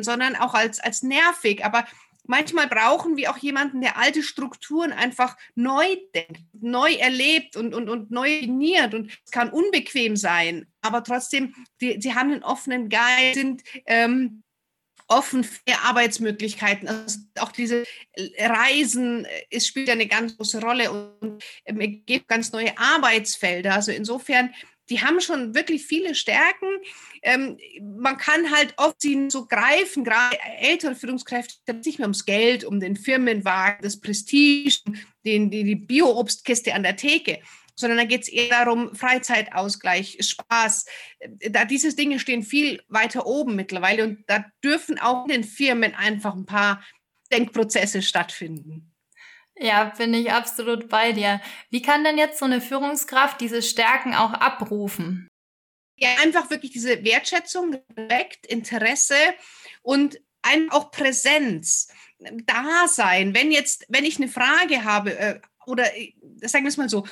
sondern 0.00 0.36
auch 0.36 0.54
als, 0.54 0.80
als 0.80 1.02
nervig. 1.02 1.64
Aber 1.64 1.86
manchmal 2.26 2.68
brauchen 2.68 3.16
wir 3.16 3.30
auch 3.30 3.38
jemanden, 3.38 3.80
der 3.80 3.98
alte 3.98 4.22
Strukturen 4.22 4.92
einfach 4.92 5.36
neu 5.54 5.84
denkt, 6.14 6.42
neu 6.52 6.92
erlebt 6.94 7.56
und, 7.56 7.74
und, 7.74 7.88
und 7.88 8.10
neu 8.10 8.28
definiert. 8.28 8.94
Und 8.94 9.10
es 9.24 9.30
kann 9.30 9.50
unbequem 9.50 10.16
sein, 10.16 10.66
aber 10.80 11.04
trotzdem, 11.04 11.54
die, 11.80 12.00
sie 12.00 12.14
haben 12.14 12.32
einen 12.32 12.42
offenen 12.42 12.88
Geist, 12.88 13.34
sind 13.34 13.62
ähm, 13.86 14.42
offen 15.06 15.44
für 15.44 15.78
Arbeitsmöglichkeiten. 15.84 16.88
Also 16.88 17.18
auch 17.38 17.52
diese 17.52 17.84
Reisen, 18.38 19.26
es 19.50 19.66
spielt 19.66 19.90
eine 19.90 20.06
ganz 20.06 20.36
große 20.36 20.60
Rolle 20.60 20.90
und 21.20 21.42
ähm, 21.64 22.02
gibt 22.06 22.28
ganz 22.28 22.52
neue 22.52 22.76
Arbeitsfelder. 22.78 23.74
Also 23.74 23.92
insofern 23.92 24.54
die 24.90 25.00
haben 25.00 25.20
schon 25.20 25.54
wirklich 25.54 25.86
viele 25.86 26.14
Stärken. 26.14 26.68
Ähm, 27.22 27.58
man 27.80 28.18
kann 28.18 28.50
halt 28.50 28.74
oft 28.76 29.00
sie 29.00 29.28
so 29.30 29.46
greifen, 29.46 30.04
gerade 30.04 30.38
ältere 30.58 30.94
Führungskräfte, 30.94 31.74
nicht 31.84 31.98
mehr 31.98 32.06
ums 32.06 32.24
Geld, 32.24 32.64
um 32.64 32.80
den 32.80 32.96
Firmenwagen, 32.96 33.82
das 33.82 34.00
Prestige, 34.00 34.78
den, 35.24 35.50
die, 35.50 35.64
die 35.64 35.76
Bio-Obstkiste 35.76 36.74
an 36.74 36.82
der 36.82 36.96
Theke, 36.96 37.40
sondern 37.74 37.98
da 37.98 38.04
geht 38.04 38.22
es 38.22 38.28
eher 38.28 38.64
darum, 38.64 38.94
Freizeitausgleich, 38.94 40.18
Spaß. 40.20 40.86
Da 41.50 41.64
diese 41.64 41.94
Dinge 41.94 42.20
stehen 42.20 42.42
viel 42.42 42.82
weiter 42.88 43.26
oben 43.26 43.56
mittlerweile 43.56 44.04
und 44.04 44.24
da 44.26 44.44
dürfen 44.62 44.98
auch 44.98 45.24
in 45.24 45.32
den 45.32 45.44
Firmen 45.44 45.94
einfach 45.94 46.34
ein 46.34 46.46
paar 46.46 46.84
Denkprozesse 47.32 48.02
stattfinden. 48.02 48.93
Ja, 49.56 49.92
bin 49.96 50.14
ich 50.14 50.32
absolut 50.32 50.88
bei 50.88 51.12
dir. 51.12 51.40
Wie 51.70 51.82
kann 51.82 52.02
denn 52.04 52.18
jetzt 52.18 52.38
so 52.38 52.44
eine 52.44 52.60
Führungskraft 52.60 53.40
diese 53.40 53.62
Stärken 53.62 54.14
auch 54.14 54.32
abrufen? 54.32 55.28
Ja, 55.96 56.08
einfach 56.22 56.50
wirklich 56.50 56.72
diese 56.72 57.04
Wertschätzung, 57.04 57.76
Respekt, 57.96 58.46
Interesse 58.46 59.14
und 59.82 60.20
auch 60.70 60.90
Präsenz, 60.90 61.88
Dasein. 62.18 63.34
Wenn 63.34 63.52
jetzt, 63.52 63.86
wenn 63.88 64.04
ich 64.04 64.16
eine 64.16 64.28
Frage 64.28 64.84
habe 64.84 65.16
äh, 65.18 65.40
oder 65.66 65.96
äh, 65.96 66.14
sagen 66.42 66.64
wir 66.64 66.68
es 66.68 66.76
mal 66.76 66.88
so, 66.88 67.06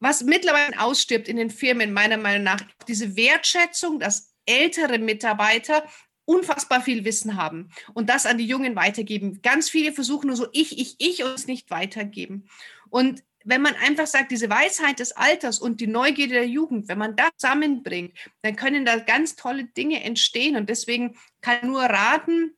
was 0.00 0.22
mittlerweile 0.22 0.80
ausstirbt 0.80 1.28
in 1.28 1.36
den 1.36 1.50
Firmen 1.50 1.92
meiner 1.92 2.16
Meinung 2.16 2.44
nach, 2.44 2.60
diese 2.86 3.16
Wertschätzung, 3.16 3.98
dass 3.98 4.32
ältere 4.46 4.98
Mitarbeiter 4.98 5.84
unfassbar 6.26 6.82
viel 6.82 7.04
Wissen 7.04 7.36
haben 7.36 7.70
und 7.94 8.10
das 8.10 8.26
an 8.26 8.36
die 8.36 8.46
Jungen 8.46 8.76
weitergeben. 8.76 9.40
Ganz 9.40 9.70
viele 9.70 9.92
versuchen 9.92 10.26
nur 10.26 10.36
so 10.36 10.46
ich, 10.52 10.78
ich, 10.78 10.96
ich 10.98 11.24
und 11.24 11.30
es 11.30 11.46
nicht 11.46 11.70
weitergeben. 11.70 12.48
Und 12.90 13.22
wenn 13.44 13.62
man 13.62 13.76
einfach 13.76 14.08
sagt, 14.08 14.32
diese 14.32 14.50
Weisheit 14.50 14.98
des 14.98 15.12
Alters 15.12 15.60
und 15.60 15.80
die 15.80 15.86
Neugierde 15.86 16.34
der 16.34 16.48
Jugend, 16.48 16.88
wenn 16.88 16.98
man 16.98 17.14
das 17.14 17.30
zusammenbringt, 17.36 18.12
dann 18.42 18.56
können 18.56 18.84
da 18.84 18.98
ganz 18.98 19.36
tolle 19.36 19.64
Dinge 19.64 20.02
entstehen. 20.02 20.56
Und 20.56 20.68
deswegen 20.68 21.16
kann 21.40 21.68
nur 21.68 21.82
raten, 21.82 22.56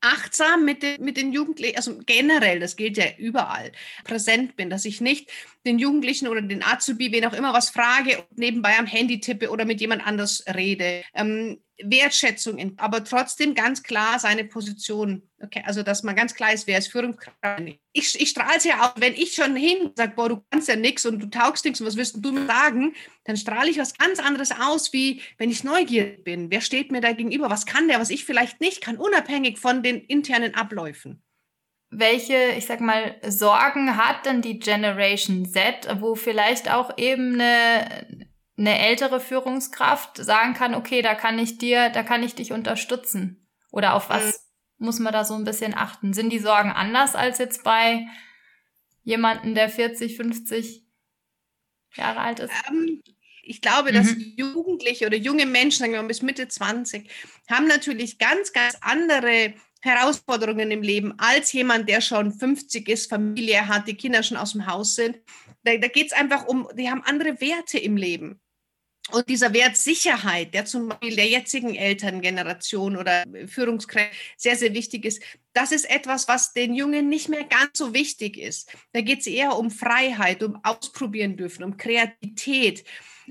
achtsam 0.00 0.64
mit 0.64 0.82
den, 0.82 1.02
mit 1.02 1.16
den 1.16 1.32
Jugendlichen, 1.32 1.76
also 1.76 1.98
generell, 2.06 2.60
das 2.60 2.76
gilt 2.76 2.96
ja 2.96 3.06
überall, 3.16 3.72
präsent 4.04 4.56
bin, 4.56 4.70
dass 4.70 4.84
ich 4.84 5.00
nicht 5.00 5.30
den 5.66 5.78
Jugendlichen 5.78 6.28
oder 6.28 6.40
den 6.40 6.62
Azubi, 6.62 7.12
wen 7.12 7.26
auch 7.26 7.32
immer, 7.32 7.52
was 7.52 7.70
frage 7.70 8.18
und 8.18 8.38
nebenbei 8.38 8.78
am 8.78 8.86
Handy 8.86 9.20
tippe 9.20 9.50
oder 9.50 9.64
mit 9.64 9.80
jemand 9.80 10.06
anders 10.06 10.44
rede. 10.54 11.02
Ähm, 11.14 11.60
Wertschätzung, 11.82 12.74
aber 12.78 13.04
trotzdem 13.04 13.54
ganz 13.54 13.82
klar 13.82 14.18
seine 14.18 14.44
Position. 14.44 15.22
Okay, 15.40 15.62
also 15.64 15.82
dass 15.82 16.02
man 16.02 16.16
ganz 16.16 16.34
klar 16.34 16.52
ist, 16.52 16.66
wer 16.66 16.78
ist 16.78 16.88
Führungskraft. 16.88 17.38
Ich, 17.92 18.20
ich 18.20 18.30
strahle 18.30 18.56
es 18.56 18.64
ja 18.64 18.82
auch, 18.82 18.94
wenn 19.00 19.14
ich 19.14 19.34
schon 19.34 19.54
hin 19.54 19.90
sage, 19.94 20.14
boah, 20.16 20.28
du 20.28 20.44
kannst 20.50 20.68
ja 20.68 20.74
nichts 20.74 21.06
und 21.06 21.20
du 21.20 21.26
taugst 21.26 21.64
nichts 21.64 21.80
und 21.80 21.86
was 21.86 21.96
wirst 21.96 22.16
du 22.18 22.32
mir 22.32 22.46
sagen, 22.46 22.94
dann 23.24 23.36
strahle 23.36 23.70
ich 23.70 23.78
was 23.78 23.96
ganz 23.96 24.18
anderes 24.18 24.50
aus, 24.50 24.92
wie 24.92 25.22
wenn 25.36 25.50
ich 25.50 25.62
neugierig 25.62 26.24
bin. 26.24 26.50
Wer 26.50 26.60
steht 26.60 26.90
mir 26.90 27.00
da 27.00 27.12
gegenüber? 27.12 27.48
Was 27.50 27.66
kann 27.66 27.86
der, 27.86 28.00
was 28.00 28.10
ich 28.10 28.24
vielleicht 28.24 28.60
nicht 28.60 28.80
kann, 28.80 28.96
unabhängig 28.96 29.58
von 29.58 29.82
den 29.82 30.00
internen 30.00 30.54
Abläufen? 30.54 31.22
Welche, 31.90 32.52
ich 32.56 32.66
sag 32.66 32.80
mal, 32.80 33.16
Sorgen 33.26 33.96
hat 33.96 34.26
denn 34.26 34.42
die 34.42 34.58
Generation 34.58 35.46
Z, 35.46 35.88
wo 36.00 36.14
vielleicht 36.14 36.70
auch 36.70 36.98
eben 36.98 37.34
eine 37.34 38.28
eine 38.58 38.78
ältere 38.78 39.20
Führungskraft 39.20 40.16
sagen 40.16 40.52
kann, 40.52 40.74
okay, 40.74 41.00
da 41.00 41.14
kann 41.14 41.38
ich 41.38 41.58
dir, 41.58 41.90
da 41.90 42.02
kann 42.02 42.24
ich 42.24 42.34
dich 42.34 42.52
unterstützen? 42.52 43.46
Oder 43.70 43.94
auf 43.94 44.08
was 44.10 44.46
mhm. 44.78 44.86
muss 44.86 44.98
man 44.98 45.12
da 45.12 45.24
so 45.24 45.34
ein 45.34 45.44
bisschen 45.44 45.74
achten? 45.74 46.12
Sind 46.12 46.30
die 46.30 46.40
Sorgen 46.40 46.70
anders 46.70 47.14
als 47.14 47.38
jetzt 47.38 47.62
bei 47.62 48.06
jemanden, 49.04 49.54
der 49.54 49.68
40, 49.68 50.16
50 50.16 50.84
Jahre 51.94 52.20
alt 52.20 52.40
ist? 52.40 52.52
Ähm, 52.68 53.00
ich 53.44 53.62
glaube, 53.62 53.92
dass 53.92 54.14
mhm. 54.14 54.34
Jugendliche 54.36 55.06
oder 55.06 55.16
junge 55.16 55.46
Menschen, 55.46 55.78
sagen 55.78 55.92
wir 55.92 56.02
mal 56.02 56.08
bis 56.08 56.22
Mitte 56.22 56.48
20, 56.48 57.08
haben 57.48 57.68
natürlich 57.68 58.18
ganz, 58.18 58.52
ganz 58.52 58.76
andere 58.80 59.54
Herausforderungen 59.88 60.70
im 60.70 60.82
Leben 60.82 61.14
als 61.18 61.52
jemand, 61.52 61.88
der 61.88 62.00
schon 62.00 62.32
50 62.32 62.88
ist, 62.88 63.10
Familie 63.10 63.66
hat, 63.66 63.88
die 63.88 63.94
Kinder 63.94 64.22
schon 64.22 64.36
aus 64.36 64.52
dem 64.52 64.66
Haus 64.66 64.94
sind. 64.94 65.18
Da, 65.64 65.76
da 65.76 65.88
geht 65.88 66.08
es 66.08 66.12
einfach 66.12 66.46
um, 66.46 66.68
die 66.74 66.90
haben 66.90 67.02
andere 67.04 67.40
Werte 67.40 67.78
im 67.78 67.96
Leben. 67.96 68.40
Und 69.10 69.28
dieser 69.28 69.54
Wert 69.54 69.76
Sicherheit, 69.76 70.52
der 70.52 70.66
zum 70.66 70.88
Beispiel 70.88 71.16
der 71.16 71.26
jetzigen 71.26 71.74
Elterngeneration 71.74 72.96
oder 72.96 73.24
Führungskräfte 73.46 74.14
sehr, 74.36 74.56
sehr 74.56 74.74
wichtig 74.74 75.06
ist, 75.06 75.22
das 75.54 75.72
ist 75.72 75.88
etwas, 75.88 76.28
was 76.28 76.52
den 76.52 76.74
Jungen 76.74 77.08
nicht 77.08 77.30
mehr 77.30 77.44
ganz 77.44 77.78
so 77.78 77.94
wichtig 77.94 78.36
ist. 78.36 78.70
Da 78.92 79.00
geht 79.00 79.20
es 79.20 79.26
eher 79.26 79.56
um 79.56 79.70
Freiheit, 79.70 80.42
um 80.42 80.62
Ausprobieren 80.62 81.38
dürfen, 81.38 81.64
um 81.64 81.78
Kreativität. 81.78 82.84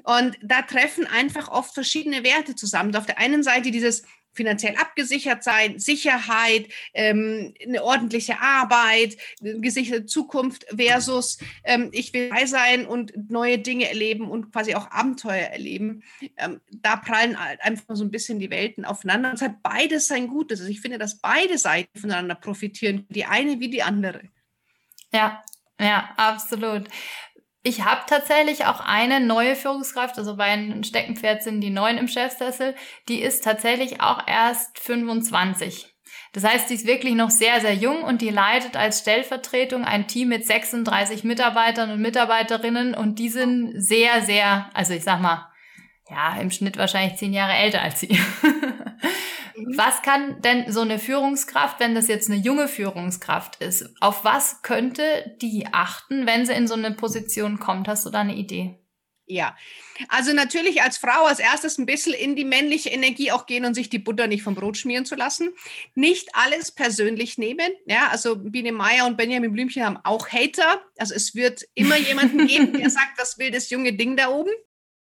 Und 0.04 0.38
da 0.42 0.64
treffen 0.64 1.06
einfach 1.06 1.48
oft 1.48 1.74
verschiedene 1.74 2.24
Werte 2.24 2.56
zusammen. 2.56 2.96
auf 2.96 3.06
der 3.06 3.20
einen 3.20 3.44
Seite 3.44 3.70
dieses 3.70 4.04
finanziell 4.38 4.75
abgesichert 4.75 5.44
sein, 5.44 5.79
Sicherheit, 5.79 6.70
ähm, 6.94 7.53
eine 7.62 7.84
ordentliche 7.84 8.39
Arbeit, 8.39 9.17
eine 9.41 9.60
gesicherte 9.60 10.06
Zukunft 10.06 10.65
versus 10.74 11.39
ähm, 11.63 11.89
ich 11.91 12.13
will 12.13 12.29
frei 12.29 12.46
sein 12.46 12.86
und 12.86 13.29
neue 13.29 13.58
Dinge 13.58 13.89
erleben 13.89 14.29
und 14.29 14.53
quasi 14.53 14.75
auch 14.75 14.89
Abenteuer 14.91 15.48
erleben. 15.48 16.03
Ähm, 16.38 16.62
da 16.72 16.96
prallen 16.96 17.44
halt 17.44 17.62
einfach 17.62 17.96
so 17.96 18.03
ein 18.03 18.12
bisschen 18.12 18.39
die 18.39 18.51
Welten 18.51 18.86
aufeinander. 18.86 19.29
Und 19.29 19.36
es 19.36 19.41
hat 19.41 19.62
beides 19.63 20.08
sein 20.08 20.27
Gutes. 20.27 20.60
Also 20.60 20.72
ich 20.72 20.79
finde, 20.82 21.00
dass 21.00 21.20
beide 21.20 21.58
Seiten 21.58 22.00
voneinander 22.00 22.36
profitieren, 22.36 23.06
die 23.10 23.25
eine 23.25 23.60
wie 23.60 23.70
die 23.70 23.84
andere. 23.84 24.22
Ja, 25.12 25.44
ja, 25.79 26.10
absolut. 26.17 26.88
Ich 27.68 27.84
habe 27.84 28.00
tatsächlich 28.08 28.66
auch 28.66 28.80
eine 28.80 29.20
neue 29.20 29.54
Führungskraft, 29.54 30.18
also 30.18 30.38
bei 30.38 30.46
einem 30.46 30.86
Steckenpferd 30.86 31.44
sind 31.44 31.60
die 31.60 31.70
neuen 31.70 31.98
im 31.98 32.08
Chefsessel, 32.08 32.74
die 33.10 33.22
ist 33.22 33.44
tatsächlich 33.44 34.00
auch 34.00 34.26
erst 34.26 34.80
25. 34.80 35.94
Das 36.32 36.46
heißt, 36.46 36.70
die 36.70 36.76
ist 36.76 36.88
wirklich 36.88 37.16
noch 37.16 37.30
sehr, 37.30 37.60
sehr 37.60 37.74
jung 37.74 38.04
und 38.04 38.22
die 38.22 38.30
leitet 38.30 38.78
als 38.78 39.00
Stellvertretung 39.00 39.84
ein 39.84 40.08
Team 40.08 40.30
mit 40.30 40.48
36 40.48 41.26
Mitarbeitern 41.26 41.92
und 41.92 42.00
Mitarbeiterinnen 42.00 42.96
und 42.96 43.20
die 43.20 43.28
sind 43.28 43.74
sehr, 43.76 44.22
sehr, 44.22 44.70
also 44.74 44.94
ich 44.94 45.04
sag 45.04 45.20
mal, 45.20 45.52
ja, 46.10 46.38
im 46.40 46.52
Schnitt 46.52 46.78
wahrscheinlich 46.78 47.18
zehn 47.18 47.34
Jahre 47.34 47.52
älter 47.52 47.82
als 47.82 48.00
sie. 48.00 48.08
Mhm. 49.68 49.78
Was 49.78 50.02
kann 50.02 50.42
denn 50.42 50.72
so 50.72 50.82
eine 50.82 51.00
Führungskraft, 51.00 51.80
wenn 51.80 51.96
das 51.96 52.08
jetzt 52.08 52.30
eine 52.30 52.40
junge 52.40 52.68
Führungskraft 52.68 53.58
ist, 53.58 53.90
auf 54.02 54.24
was 54.24 54.62
könnte 54.62 55.36
die 55.42 55.68
achten, 55.72 56.26
wenn 56.26 56.46
sie 56.46 56.54
in 56.54 56.68
so 56.68 56.76
eine 56.76 56.92
Position 56.92 57.60
kommt? 57.60 57.88
Hast 57.88 58.06
du 58.06 58.10
da 58.10 58.22
eine 58.22 58.36
Idee? 58.36 58.80
Ja, 59.30 59.58
also 60.08 60.32
natürlich 60.32 60.82
als 60.82 60.98
Frau 60.98 61.26
als 61.26 61.40
erstes 61.40 61.78
ein 61.78 61.86
bisschen 61.86 62.14
in 62.14 62.38
die 62.38 62.46
männliche 62.46 62.90
Energie 62.90 63.34
auch 63.34 63.46
gehen 63.46 63.66
und 63.66 63.74
sich 63.74 63.90
die 63.90 64.00
Butter 64.00 64.28
nicht 64.28 64.42
vom 64.42 64.56
Brot 64.56 64.78
schmieren 64.78 65.06
zu 65.06 65.16
lassen. 65.16 65.50
Nicht 65.96 66.30
alles 66.34 66.72
persönlich 66.72 67.38
nehmen. 67.38 67.74
Ja, 67.88 68.08
also 68.08 68.38
Biene 68.38 68.72
Meier 68.72 69.06
und 69.06 69.18
Benjamin 69.18 69.52
Blümchen 69.52 69.84
haben 69.84 70.00
auch 70.06 70.30
Hater. 70.30 70.82
Also 70.98 71.14
es 71.14 71.36
wird 71.36 71.66
immer 71.74 71.98
jemanden 71.98 72.48
geben, 72.48 72.72
der 72.80 72.90
sagt, 72.90 73.18
was 73.18 73.38
will 73.38 73.52
das 73.52 73.70
junge 73.70 73.92
Ding 73.92 74.16
da 74.16 74.30
oben. 74.30 74.52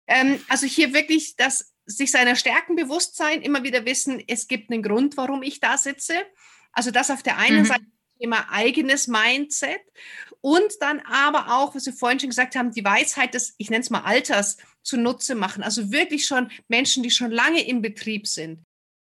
Ähm, 0.09 0.43
also 0.49 0.67
hier 0.67 0.93
wirklich 0.93 1.37
das 1.37 1.73
sich 1.91 2.11
seiner 2.11 2.37
Stärken 2.37 2.77
bewusst 2.77 3.17
sein, 3.17 3.43
immer 3.43 3.63
wieder 3.63 3.85
wissen, 3.85 4.23
es 4.27 4.49
gibt 4.49 4.71
einen 4.71 4.83
Grund, 4.83 5.17
warum 5.17 5.43
ich 5.43 5.61
da 5.61 5.77
sitze. 5.77 6.15
Also 6.73 6.91
das 6.91 7.11
auf 7.11 7.23
der 7.23 7.39
einen 7.39 7.61
mhm. 7.61 7.67
Seite 7.67 7.85
Thema 8.21 8.47
eigenes 8.51 9.09
Mindset 9.09 9.81
und 10.41 10.73
dann 10.81 11.01
aber 11.01 11.57
auch, 11.57 11.75
was 11.75 11.87
wir 11.87 11.93
vorhin 11.93 12.21
schon 12.21 12.29
gesagt 12.29 12.55
haben, 12.55 12.73
die 12.73 12.85
Weisheit 12.85 13.35
des, 13.35 13.55
ich 13.59 13.71
nenne 13.71 13.83
es 13.83 13.91
mal 13.91 14.03
Alters, 14.03 14.59
zunutze 14.83 15.35
machen. 15.35 15.63
Also 15.63 15.91
wirklich 15.91 16.27
schon 16.27 16.51
Menschen, 16.69 17.03
die 17.03 17.11
schon 17.11 17.31
lange 17.31 17.67
im 17.67 17.83
Betrieb 17.83 18.27
sind. 18.27 18.63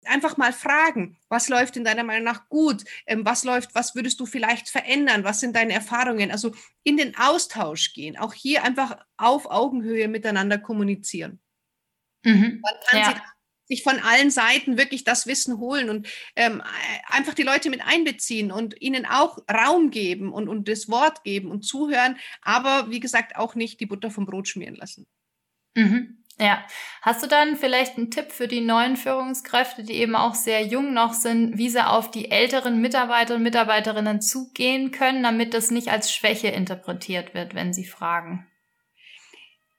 Einfach 0.06 0.36
mal 0.36 0.52
fragen, 0.52 1.16
was 1.28 1.48
läuft 1.48 1.78
in 1.78 1.84
deiner 1.84 2.04
Meinung 2.04 2.24
nach 2.24 2.48
gut? 2.50 2.84
Ähm, 3.06 3.24
was 3.24 3.44
läuft, 3.44 3.74
was 3.74 3.94
würdest 3.94 4.20
du 4.20 4.26
vielleicht 4.26 4.68
verändern? 4.68 5.24
Was 5.24 5.40
sind 5.40 5.56
deine 5.56 5.72
Erfahrungen? 5.72 6.30
Also 6.30 6.54
in 6.82 6.98
den 6.98 7.16
Austausch 7.16 7.94
gehen. 7.94 8.18
Auch 8.18 8.34
hier 8.34 8.64
einfach 8.64 8.98
auf 9.16 9.46
Augenhöhe 9.46 10.08
miteinander 10.08 10.58
kommunizieren. 10.58 11.40
Mhm. 12.24 12.60
Man 12.62 12.74
kann 12.88 13.00
ja. 13.00 13.22
sich, 13.68 13.82
von 13.82 13.98
allen 14.00 14.30
Seiten 14.30 14.76
wirklich 14.78 15.04
das 15.04 15.26
Wissen 15.26 15.58
holen 15.58 15.90
und 15.90 16.08
ähm, 16.36 16.62
einfach 17.06 17.34
die 17.34 17.42
Leute 17.42 17.70
mit 17.70 17.80
einbeziehen 17.84 18.50
und 18.50 18.80
ihnen 18.80 19.06
auch 19.06 19.38
Raum 19.50 19.90
geben 19.90 20.32
und, 20.32 20.48
und 20.48 20.68
das 20.68 20.88
Wort 20.88 21.24
geben 21.24 21.50
und 21.50 21.62
zuhören, 21.62 22.16
aber 22.42 22.90
wie 22.90 23.00
gesagt 23.00 23.36
auch 23.36 23.54
nicht 23.54 23.80
die 23.80 23.86
Butter 23.86 24.10
vom 24.10 24.26
Brot 24.26 24.48
schmieren 24.48 24.76
lassen. 24.76 25.06
Mhm. 25.74 26.24
Ja, 26.38 26.64
hast 27.02 27.22
du 27.22 27.28
dann 27.28 27.56
vielleicht 27.56 27.96
einen 27.96 28.10
Tipp 28.10 28.32
für 28.32 28.48
die 28.48 28.60
neuen 28.60 28.96
Führungskräfte, 28.96 29.84
die 29.84 29.94
eben 29.94 30.16
auch 30.16 30.34
sehr 30.34 30.66
jung 30.66 30.92
noch 30.92 31.12
sind, 31.12 31.58
wie 31.58 31.68
sie 31.68 31.86
auf 31.86 32.10
die 32.10 32.30
älteren 32.30 32.80
Mitarbeiter 32.80 33.36
und 33.36 33.42
Mitarbeiterinnen 33.44 34.20
zugehen 34.20 34.90
können, 34.90 35.22
damit 35.22 35.54
das 35.54 35.70
nicht 35.70 35.88
als 35.88 36.12
Schwäche 36.12 36.48
interpretiert 36.48 37.34
wird, 37.34 37.54
wenn 37.54 37.72
sie 37.72 37.84
fragen? 37.84 38.46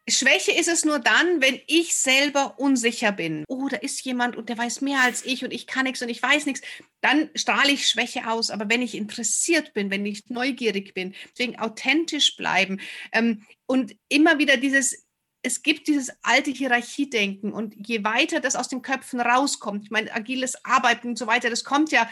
Schwäche 0.08 0.52
ist 0.52 0.68
es 0.68 0.86
nur 0.86 1.00
dann, 1.00 1.42
wenn 1.42 1.60
ich 1.66 1.96
selber 1.96 2.60
unsicher 2.60 3.12
bin. 3.12 3.44
Oh, 3.48 3.68
da 3.68 3.78
ist 3.78 4.06
jemand 4.06 4.36
und 4.36 4.50
der 4.50 4.58
weiß 4.58 4.82
mehr 4.82 5.02
als 5.02 5.26
ich 5.26 5.44
und 5.44 5.52
ich 5.52 5.66
kann 5.66 5.86
nichts 5.86 6.02
und 6.02 6.10
ich 6.10 6.22
weiß 6.22 6.46
nichts. 6.46 6.62
Dann 7.02 7.32
strahle 7.34 7.72
ich 7.72 7.88
Schwäche 7.88 8.30
aus. 8.30 8.52
Aber 8.52 8.70
wenn 8.70 8.84
ich 8.84 8.94
interessiert 8.94 9.74
bin, 9.74 9.90
wenn 9.90 10.06
ich 10.06 10.22
neugierig 10.30 10.94
bin, 10.94 11.16
deswegen 11.32 11.58
authentisch 11.58 12.36
bleiben 12.38 12.80
ähm, 13.14 13.44
und 13.66 13.96
immer 14.08 14.38
wieder 14.38 14.58
dieses, 14.58 15.08
es 15.42 15.64
gibt 15.64 15.88
dieses 15.88 16.12
alte 16.22 16.52
Hierarchiedenken 16.52 17.52
und 17.52 17.76
je 17.88 18.04
weiter 18.04 18.40
das 18.40 18.56
aus 18.56 18.68
den 18.68 18.84
Köpfen 18.84 19.20
rauskommt, 19.20 19.86
ich 19.86 19.92
meine, 19.92 20.14
agiles 20.14 20.64
Arbeiten 20.64 21.10
und 21.10 21.18
so 21.18 21.26
weiter, 21.26 21.50
das 21.50 21.64
kommt 21.64 21.92
ja 21.92 22.08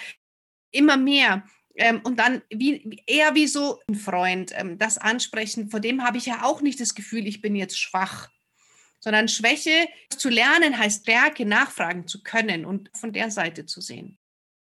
immer 0.71 0.97
mehr. 0.97 1.43
Ähm, 1.75 2.01
und 2.03 2.19
dann 2.19 2.41
wie, 2.49 3.01
eher 3.07 3.33
wie 3.35 3.47
so 3.47 3.79
ein 3.87 3.95
Freund 3.95 4.51
ähm, 4.55 4.77
das 4.77 4.97
ansprechen, 4.97 5.69
vor 5.69 5.79
dem 5.79 6.03
habe 6.03 6.17
ich 6.17 6.25
ja 6.27 6.43
auch 6.43 6.61
nicht 6.61 6.79
das 6.79 6.93
Gefühl, 6.93 7.27
ich 7.27 7.41
bin 7.41 7.55
jetzt 7.55 7.79
schwach, 7.79 8.29
sondern 8.99 9.27
Schwäche 9.27 9.87
zu 10.09 10.29
lernen 10.29 10.77
heißt 10.77 11.03
Stärke, 11.03 11.45
nachfragen 11.45 12.07
zu 12.07 12.23
können 12.23 12.65
und 12.65 12.89
von 12.95 13.11
der 13.11 13.31
Seite 13.31 13.65
zu 13.65 13.81
sehen. 13.81 14.17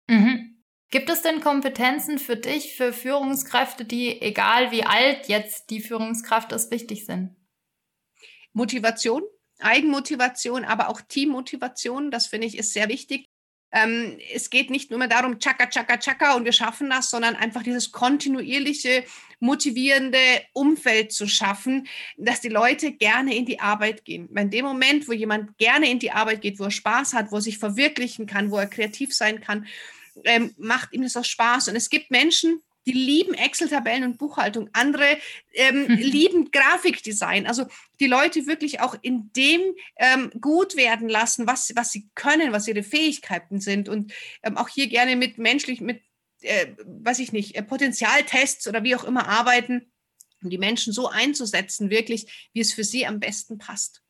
Mhm. 0.07 0.63
Gibt 0.91 1.09
es 1.09 1.21
denn 1.21 1.39
Kompetenzen 1.39 2.19
für 2.19 2.35
dich, 2.35 2.75
für 2.75 2.91
Führungskräfte, 2.91 3.85
die, 3.85 4.21
egal 4.21 4.71
wie 4.71 4.83
alt 4.83 5.27
jetzt 5.27 5.69
die 5.69 5.79
Führungskraft 5.79 6.51
ist, 6.51 6.69
wichtig 6.69 7.05
sind? 7.05 7.35
Motivation, 8.53 9.23
Eigenmotivation, 9.59 10.65
aber 10.65 10.89
auch 10.89 11.01
Teammotivation, 11.01 12.11
das 12.11 12.27
finde 12.27 12.47
ich 12.47 12.57
ist 12.57 12.73
sehr 12.73 12.89
wichtig. 12.89 13.30
Ähm, 13.71 14.17
es 14.33 14.49
geht 14.49 14.69
nicht 14.69 14.89
nur 14.89 14.99
mehr 14.99 15.07
darum, 15.07 15.39
tschakka, 15.39 15.67
tschakka, 15.67 15.97
tschakka 15.97 16.35
und 16.35 16.45
wir 16.45 16.51
schaffen 16.51 16.89
das, 16.89 17.09
sondern 17.09 17.35
einfach 17.35 17.63
dieses 17.63 17.91
kontinuierliche, 17.91 19.05
motivierende 19.39 20.19
Umfeld 20.53 21.11
zu 21.11 21.27
schaffen, 21.27 21.87
dass 22.17 22.41
die 22.41 22.49
Leute 22.49 22.91
gerne 22.91 23.35
in 23.35 23.45
die 23.45 23.59
Arbeit 23.59 24.03
gehen. 24.05 24.29
In 24.35 24.49
dem 24.49 24.65
Moment, 24.65 25.07
wo 25.07 25.13
jemand 25.13 25.57
gerne 25.57 25.89
in 25.89 25.99
die 25.99 26.11
Arbeit 26.11 26.41
geht, 26.41 26.59
wo 26.59 26.65
er 26.65 26.71
Spaß 26.71 27.13
hat, 27.13 27.31
wo 27.31 27.37
er 27.37 27.41
sich 27.41 27.57
verwirklichen 27.57 28.25
kann, 28.25 28.51
wo 28.51 28.57
er 28.57 28.67
kreativ 28.67 29.15
sein 29.15 29.41
kann, 29.41 29.65
ähm, 30.25 30.53
macht 30.57 30.93
ihm 30.93 31.03
das 31.03 31.15
auch 31.15 31.25
Spaß. 31.25 31.69
Und 31.69 31.75
es 31.75 31.89
gibt 31.89 32.11
Menschen, 32.11 32.61
die 32.85 32.93
lieben 32.93 33.33
Excel-Tabellen 33.33 34.03
und 34.03 34.17
Buchhaltung. 34.17 34.69
Andere 34.73 35.17
ähm, 35.53 35.85
lieben 35.87 36.51
Grafikdesign. 36.51 37.47
Also 37.47 37.65
die 37.99 38.07
Leute 38.07 38.47
wirklich 38.47 38.79
auch 38.79 38.95
in 39.01 39.31
dem 39.33 39.61
ähm, 39.97 40.31
gut 40.39 40.75
werden 40.75 41.09
lassen, 41.09 41.47
was, 41.47 41.73
was 41.75 41.91
sie 41.91 42.09
können, 42.15 42.51
was 42.51 42.67
ihre 42.67 42.83
Fähigkeiten 42.83 43.59
sind. 43.59 43.89
Und 43.89 44.13
ähm, 44.43 44.57
auch 44.57 44.69
hier 44.69 44.87
gerne 44.87 45.15
mit 45.15 45.37
menschlich, 45.37 45.81
mit, 45.81 46.01
äh, 46.41 46.67
weiß 46.85 47.19
ich 47.19 47.31
nicht, 47.31 47.55
äh, 47.55 47.63
Potenzialtests 47.63 48.67
oder 48.67 48.83
wie 48.83 48.95
auch 48.95 49.03
immer 49.03 49.27
arbeiten, 49.27 49.91
um 50.41 50.49
die 50.49 50.57
Menschen 50.57 50.93
so 50.93 51.07
einzusetzen, 51.07 51.89
wirklich, 51.89 52.49
wie 52.53 52.61
es 52.61 52.73
für 52.73 52.83
sie 52.83 53.05
am 53.05 53.19
besten 53.19 53.57
passt. 53.57 54.01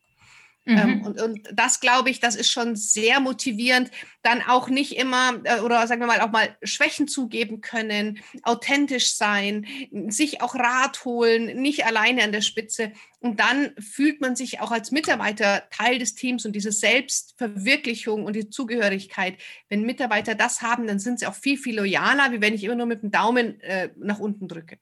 Ähm, 0.65 0.99
mhm. 0.99 1.01
Und, 1.01 1.21
und 1.21 1.39
das 1.53 1.79
glaube 1.79 2.11
ich, 2.11 2.19
das 2.19 2.35
ist 2.35 2.51
schon 2.51 2.75
sehr 2.75 3.19
motivierend. 3.19 3.89
Dann 4.21 4.41
auch 4.43 4.69
nicht 4.69 4.95
immer 4.95 5.41
äh, 5.43 5.59
oder 5.61 5.87
sagen 5.87 6.01
wir 6.01 6.07
mal 6.07 6.21
auch 6.21 6.31
mal 6.31 6.55
Schwächen 6.61 7.07
zugeben 7.07 7.61
können, 7.61 8.19
authentisch 8.43 9.15
sein, 9.15 9.65
sich 10.07 10.41
auch 10.41 10.53
Rat 10.53 11.03
holen, 11.03 11.59
nicht 11.61 11.85
alleine 11.85 12.23
an 12.23 12.31
der 12.31 12.41
Spitze. 12.41 12.91
Und 13.19 13.39
dann 13.39 13.71
fühlt 13.79 14.21
man 14.21 14.35
sich 14.35 14.59
auch 14.61 14.71
als 14.71 14.91
Mitarbeiter 14.91 15.63
Teil 15.71 15.97
des 15.97 16.13
Teams 16.13 16.45
und 16.45 16.55
diese 16.55 16.71
Selbstverwirklichung 16.71 18.25
und 18.25 18.35
die 18.35 18.49
Zugehörigkeit. 18.49 19.37
Wenn 19.69 19.81
Mitarbeiter 19.81 20.35
das 20.35 20.61
haben, 20.61 20.85
dann 20.85 20.99
sind 20.99 21.19
sie 21.19 21.25
auch 21.25 21.35
viel, 21.35 21.57
viel 21.57 21.77
loyaler, 21.77 22.31
wie 22.31 22.41
wenn 22.41 22.53
ich 22.53 22.63
immer 22.63 22.75
nur 22.75 22.85
mit 22.85 23.01
dem 23.01 23.11
Daumen 23.11 23.59
äh, 23.61 23.89
nach 23.97 24.19
unten 24.19 24.47
drücke 24.47 24.77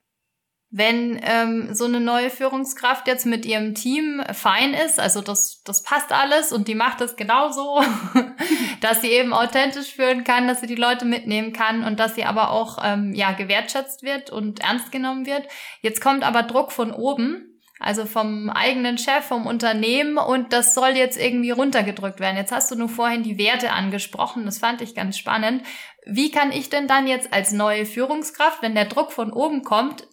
wenn 0.72 1.18
ähm, 1.24 1.74
so 1.74 1.84
eine 1.84 1.98
neue 1.98 2.30
Führungskraft 2.30 3.08
jetzt 3.08 3.26
mit 3.26 3.44
ihrem 3.44 3.74
Team 3.74 4.22
fein 4.32 4.72
ist, 4.72 5.00
also 5.00 5.20
das, 5.20 5.62
das 5.64 5.82
passt 5.82 6.12
alles 6.12 6.52
und 6.52 6.68
die 6.68 6.76
macht 6.76 7.00
es 7.00 7.16
genauso, 7.16 7.82
dass 8.80 9.00
sie 9.00 9.10
eben 9.10 9.32
authentisch 9.32 9.92
führen 9.92 10.22
kann, 10.22 10.46
dass 10.46 10.60
sie 10.60 10.68
die 10.68 10.76
Leute 10.76 11.04
mitnehmen 11.04 11.52
kann 11.52 11.82
und 11.82 11.98
dass 11.98 12.14
sie 12.14 12.24
aber 12.24 12.50
auch 12.50 12.78
ähm, 12.84 13.12
ja 13.14 13.32
gewertschätzt 13.32 14.04
wird 14.04 14.30
und 14.30 14.60
ernst 14.60 14.92
genommen 14.92 15.26
wird. 15.26 15.48
Jetzt 15.80 16.00
kommt 16.00 16.22
aber 16.22 16.44
Druck 16.44 16.70
von 16.70 16.92
oben, 16.92 17.60
also 17.80 18.06
vom 18.06 18.48
eigenen 18.48 18.96
Chef, 18.96 19.24
vom 19.24 19.46
Unternehmen 19.46 20.18
und 20.18 20.52
das 20.52 20.74
soll 20.74 20.90
jetzt 20.90 21.18
irgendwie 21.18 21.50
runtergedrückt 21.50 22.20
werden. 22.20 22.36
Jetzt 22.36 22.52
hast 22.52 22.70
du 22.70 22.76
nur 22.76 22.88
vorhin 22.88 23.24
die 23.24 23.38
Werte 23.38 23.72
angesprochen, 23.72 24.44
das 24.44 24.58
fand 24.58 24.82
ich 24.82 24.94
ganz 24.94 25.18
spannend. 25.18 25.64
Wie 26.06 26.30
kann 26.30 26.52
ich 26.52 26.70
denn 26.70 26.86
dann 26.86 27.08
jetzt 27.08 27.32
als 27.32 27.50
neue 27.50 27.86
Führungskraft, 27.86 28.62
wenn 28.62 28.76
der 28.76 28.84
Druck 28.84 29.10
von 29.10 29.32
oben 29.32 29.64
kommt, 29.64 30.06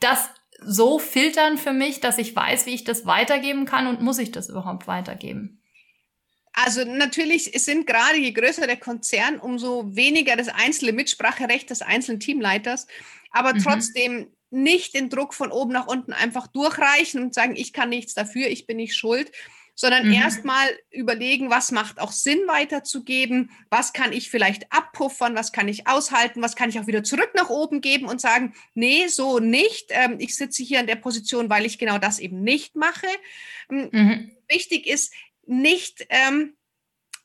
das 0.00 0.28
so 0.60 0.98
filtern 0.98 1.58
für 1.58 1.72
mich, 1.72 2.00
dass 2.00 2.18
ich 2.18 2.34
weiß, 2.34 2.66
wie 2.66 2.74
ich 2.74 2.84
das 2.84 3.06
weitergeben 3.06 3.64
kann 3.66 3.86
und 3.86 4.00
muss 4.00 4.18
ich 4.18 4.32
das 4.32 4.48
überhaupt 4.48 4.86
weitergeben? 4.86 5.60
Also 6.52 6.84
natürlich 6.84 7.50
sind 7.64 7.86
gerade 7.86 8.16
je 8.16 8.30
größer 8.30 8.66
der 8.66 8.76
Konzern, 8.76 9.40
umso 9.40 9.96
weniger 9.96 10.36
das 10.36 10.48
einzelne 10.48 10.92
Mitspracherecht 10.92 11.68
des 11.68 11.82
einzelnen 11.82 12.20
Teamleiters. 12.20 12.86
Aber 13.32 13.54
mhm. 13.54 13.58
trotzdem 13.58 14.28
nicht 14.50 14.94
den 14.94 15.10
Druck 15.10 15.34
von 15.34 15.50
oben 15.50 15.72
nach 15.72 15.88
unten 15.88 16.12
einfach 16.12 16.46
durchreichen 16.46 17.20
und 17.20 17.34
sagen, 17.34 17.56
ich 17.56 17.72
kann 17.72 17.88
nichts 17.88 18.14
dafür, 18.14 18.46
ich 18.46 18.66
bin 18.66 18.76
nicht 18.76 18.94
schuld, 18.94 19.32
sondern 19.74 20.06
mhm. 20.06 20.14
erstmal 20.14 20.68
überlegen, 20.90 21.50
was 21.50 21.72
macht 21.72 22.00
auch 22.00 22.12
Sinn 22.12 22.40
weiterzugeben, 22.46 23.50
was 23.70 23.92
kann 23.92 24.12
ich 24.12 24.30
vielleicht 24.30 24.72
abpuffern, 24.72 25.34
was 25.34 25.52
kann 25.52 25.68
ich 25.68 25.86
aushalten, 25.86 26.42
was 26.42 26.56
kann 26.56 26.68
ich 26.68 26.78
auch 26.78 26.86
wieder 26.86 27.02
zurück 27.02 27.30
nach 27.34 27.50
oben 27.50 27.80
geben 27.80 28.06
und 28.06 28.20
sagen, 28.20 28.54
nee, 28.74 29.08
so 29.08 29.40
nicht. 29.40 29.86
Ähm, 29.90 30.16
ich 30.18 30.36
sitze 30.36 30.62
hier 30.62 30.80
in 30.80 30.86
der 30.86 30.96
Position, 30.96 31.50
weil 31.50 31.66
ich 31.66 31.78
genau 31.78 31.98
das 31.98 32.18
eben 32.18 32.42
nicht 32.42 32.76
mache. 32.76 33.06
Ähm, 33.70 33.88
mhm. 33.92 34.30
Wichtig 34.48 34.86
ist, 34.86 35.12
nicht 35.46 36.06
ähm, 36.08 36.54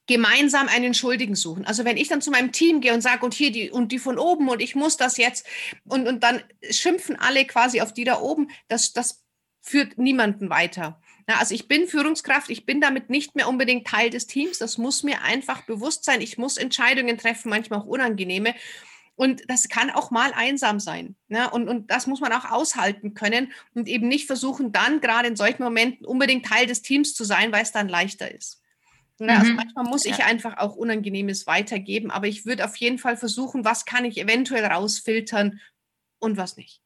gemeinsam 0.07 0.67
einen 0.67 0.95
Schuldigen 0.95 1.35
suchen. 1.35 1.65
Also 1.65 1.85
wenn 1.85 1.95
ich 1.95 2.07
dann 2.07 2.21
zu 2.21 2.31
meinem 2.31 2.51
Team 2.51 2.81
gehe 2.81 2.95
und 2.95 3.01
sage, 3.01 3.23
und 3.23 3.35
hier 3.35 3.51
die 3.51 3.69
und 3.69 3.91
die 3.91 3.99
von 3.99 4.17
oben 4.17 4.49
und 4.49 4.59
ich 4.59 4.73
muss 4.73 4.97
das 4.97 5.17
jetzt 5.17 5.45
und, 5.85 6.07
und 6.07 6.23
dann 6.23 6.41
schimpfen 6.69 7.15
alle 7.15 7.45
quasi 7.45 7.79
auf 7.79 7.93
die 7.93 8.05
da 8.05 8.19
oben, 8.19 8.49
das, 8.67 8.91
das 8.91 9.23
führt 9.61 9.99
niemanden 9.99 10.49
weiter. 10.49 10.99
Na, 11.29 11.37
also 11.37 11.53
ich 11.53 11.67
bin 11.67 11.87
Führungskraft, 11.87 12.49
ich 12.49 12.65
bin 12.65 12.81
damit 12.81 13.11
nicht 13.11 13.35
mehr 13.35 13.47
unbedingt 13.47 13.85
Teil 13.85 14.09
des 14.09 14.25
Teams. 14.25 14.57
Das 14.57 14.79
muss 14.79 15.03
mir 15.03 15.21
einfach 15.21 15.61
bewusst 15.61 16.03
sein. 16.03 16.21
Ich 16.21 16.39
muss 16.39 16.57
Entscheidungen 16.57 17.19
treffen, 17.19 17.51
manchmal 17.51 17.81
auch 17.81 17.85
unangenehme. 17.85 18.55
Und 19.13 19.43
das 19.47 19.69
kann 19.69 19.91
auch 19.91 20.09
mal 20.09 20.33
einsam 20.33 20.79
sein. 20.79 21.15
Ne? 21.27 21.47
Und, 21.51 21.69
und 21.69 21.91
das 21.91 22.07
muss 22.07 22.19
man 22.19 22.33
auch 22.33 22.49
aushalten 22.49 23.13
können 23.13 23.51
und 23.75 23.87
eben 23.87 24.07
nicht 24.07 24.25
versuchen, 24.25 24.71
dann 24.71 25.01
gerade 25.01 25.27
in 25.27 25.35
solchen 25.35 25.61
Momenten 25.61 26.03
unbedingt 26.03 26.47
Teil 26.47 26.65
des 26.65 26.81
Teams 26.81 27.13
zu 27.13 27.23
sein, 27.23 27.51
weil 27.51 27.61
es 27.61 27.71
dann 27.71 27.89
leichter 27.89 28.33
ist. 28.33 28.63
Ne? 29.19 29.37
Also 29.37 29.51
mhm. 29.51 29.57
manchmal 29.57 29.83
muss 29.83 30.05
ich 30.05 30.17
ja. 30.17 30.25
einfach 30.25 30.57
auch 30.57 30.75
Unangenehmes 30.75 31.45
weitergeben, 31.45 32.09
aber 32.09 32.25
ich 32.25 32.47
würde 32.47 32.65
auf 32.65 32.75
jeden 32.77 32.97
Fall 32.97 33.17
versuchen, 33.17 33.63
was 33.63 33.85
kann 33.85 34.03
ich 34.03 34.17
eventuell 34.17 34.65
rausfiltern 34.65 35.59
und 36.17 36.37
was 36.37 36.57
nicht. 36.57 36.81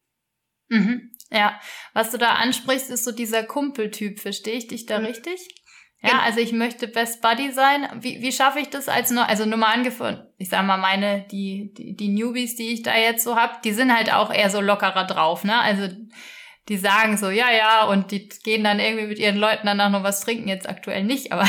Mhm. 0.67 1.11
Ja, 1.33 1.59
was 1.93 2.11
du 2.11 2.17
da 2.17 2.35
ansprichst, 2.35 2.91
ist 2.91 3.03
so 3.03 3.11
dieser 3.11 3.43
Kumpeltyp. 3.43 4.19
Verstehe 4.19 4.53
ich 4.53 4.67
dich 4.67 4.85
da 4.85 4.99
mhm. 4.99 5.05
richtig? 5.07 5.47
Ja, 6.01 6.09
genau. 6.09 6.21
also 6.23 6.39
ich 6.39 6.51
möchte 6.51 6.87
Best 6.87 7.21
Buddy 7.21 7.51
sein. 7.51 7.87
Wie, 8.01 8.21
wie 8.21 8.31
schaffe 8.31 8.59
ich 8.59 8.69
das 8.69 8.87
als 8.87 9.09
nur, 9.09 9.27
also 9.27 9.45
nur 9.45 9.57
mal 9.57 9.73
angefangen, 9.73 10.21
ich 10.37 10.49
sag 10.49 10.65
mal, 10.65 10.77
meine, 10.77 11.25
die, 11.31 11.73
die, 11.73 11.95
die 11.95 12.09
Newbies, 12.09 12.55
die 12.55 12.73
ich 12.73 12.83
da 12.83 12.95
jetzt 12.95 13.23
so 13.23 13.35
hab, 13.35 13.63
die 13.63 13.71
sind 13.71 13.95
halt 13.95 14.13
auch 14.13 14.31
eher 14.31 14.49
so 14.49 14.61
lockerer 14.61 15.05
drauf, 15.05 15.43
ne? 15.43 15.57
Also 15.59 15.87
die 16.69 16.77
sagen 16.77 17.17
so, 17.17 17.29
ja, 17.29 17.51
ja, 17.51 17.83
und 17.85 18.11
die 18.11 18.29
gehen 18.29 18.63
dann 18.63 18.79
irgendwie 18.79 19.07
mit 19.07 19.19
ihren 19.19 19.35
Leuten 19.35 19.65
danach 19.65 19.89
noch 19.89 20.03
was 20.03 20.21
trinken, 20.21 20.47
jetzt 20.47 20.67
aktuell 20.67 21.03
nicht, 21.03 21.31
aber 21.33 21.45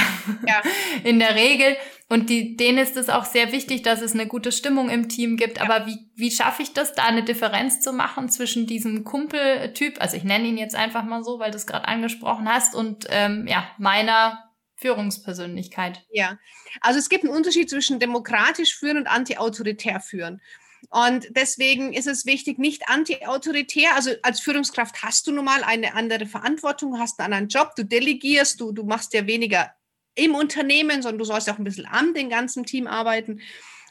ja. 0.47 0.61
in 1.05 1.21
der 1.21 1.37
Regel. 1.37 1.77
Und 2.09 2.31
die, 2.31 2.57
denen 2.57 2.79
ist 2.79 2.97
es 2.97 3.09
auch 3.09 3.25
sehr 3.25 3.53
wichtig, 3.53 3.83
dass 3.83 4.03
es 4.03 4.13
eine 4.13 4.27
gute 4.27 4.53
Stimmung 4.53 4.91
im 4.91 5.09
Team 5.09 5.37
gibt. 5.37 5.59
Ja. 5.59 5.65
Aber 5.65 5.87
wie, 5.87 6.11
wie 6.17 6.31
schaffe 6.31 6.63
ich 6.63 6.73
das, 6.73 6.95
da 6.95 7.05
eine 7.05 7.23
Differenz 7.23 7.81
zu 7.81 7.93
machen 7.93 8.29
zwischen 8.29 8.67
diesem 8.67 9.05
Kumpeltyp, 9.05 10.01
also 10.01 10.17
ich 10.17 10.25
nenne 10.25 10.49
ihn 10.49 10.59
jetzt 10.59 10.75
einfach 10.75 11.05
mal 11.05 11.23
so, 11.23 11.39
weil 11.39 11.53
du 11.53 11.57
es 11.57 11.67
gerade 11.67 11.87
angesprochen 11.87 12.49
hast, 12.49 12.75
und 12.75 13.07
ähm, 13.09 13.47
ja, 13.47 13.69
meiner 13.79 14.51
Führungspersönlichkeit? 14.77 16.03
Ja, 16.11 16.39
also 16.81 16.99
es 16.99 17.09
gibt 17.09 17.25
einen 17.25 17.33
Unterschied 17.33 17.71
zwischen 17.71 18.01
demokratisch 18.01 18.77
führen 18.77 18.99
und 18.99 19.07
anti-autoritär 19.07 20.01
führen. 20.01 20.41
Und 20.91 21.27
deswegen 21.31 21.93
ist 21.93 22.07
es 22.07 22.27
wichtig, 22.27 22.59
nicht 22.59 22.89
anti-autoritär, 22.89 23.95
also 23.95 24.11
als 24.23 24.41
Führungskraft 24.41 25.03
hast 25.03 25.27
du 25.27 25.33
nun 25.33 25.45
mal 25.45 25.65
eine 25.65 25.95
andere 25.95 26.27
Verantwortung, 26.27 26.99
hast 26.99 27.19
einen 27.21 27.33
anderen 27.33 27.49
Job, 27.49 27.75
du 27.77 27.85
delegierst, 27.85 28.61
du, 28.61 28.73
du 28.73 28.85
machst 28.85 29.13
ja 29.15 29.27
weniger 29.27 29.71
im 30.15 30.35
Unternehmen, 30.35 31.03
sondern 31.03 31.19
du 31.19 31.25
sollst 31.25 31.51
auch 31.51 31.59
ein 31.59 31.65
bisschen 31.65 31.87
an 31.87 32.15
dem 32.15 32.29
ganzen 32.29 32.65
Team 32.65 32.87
arbeiten. 32.87 33.41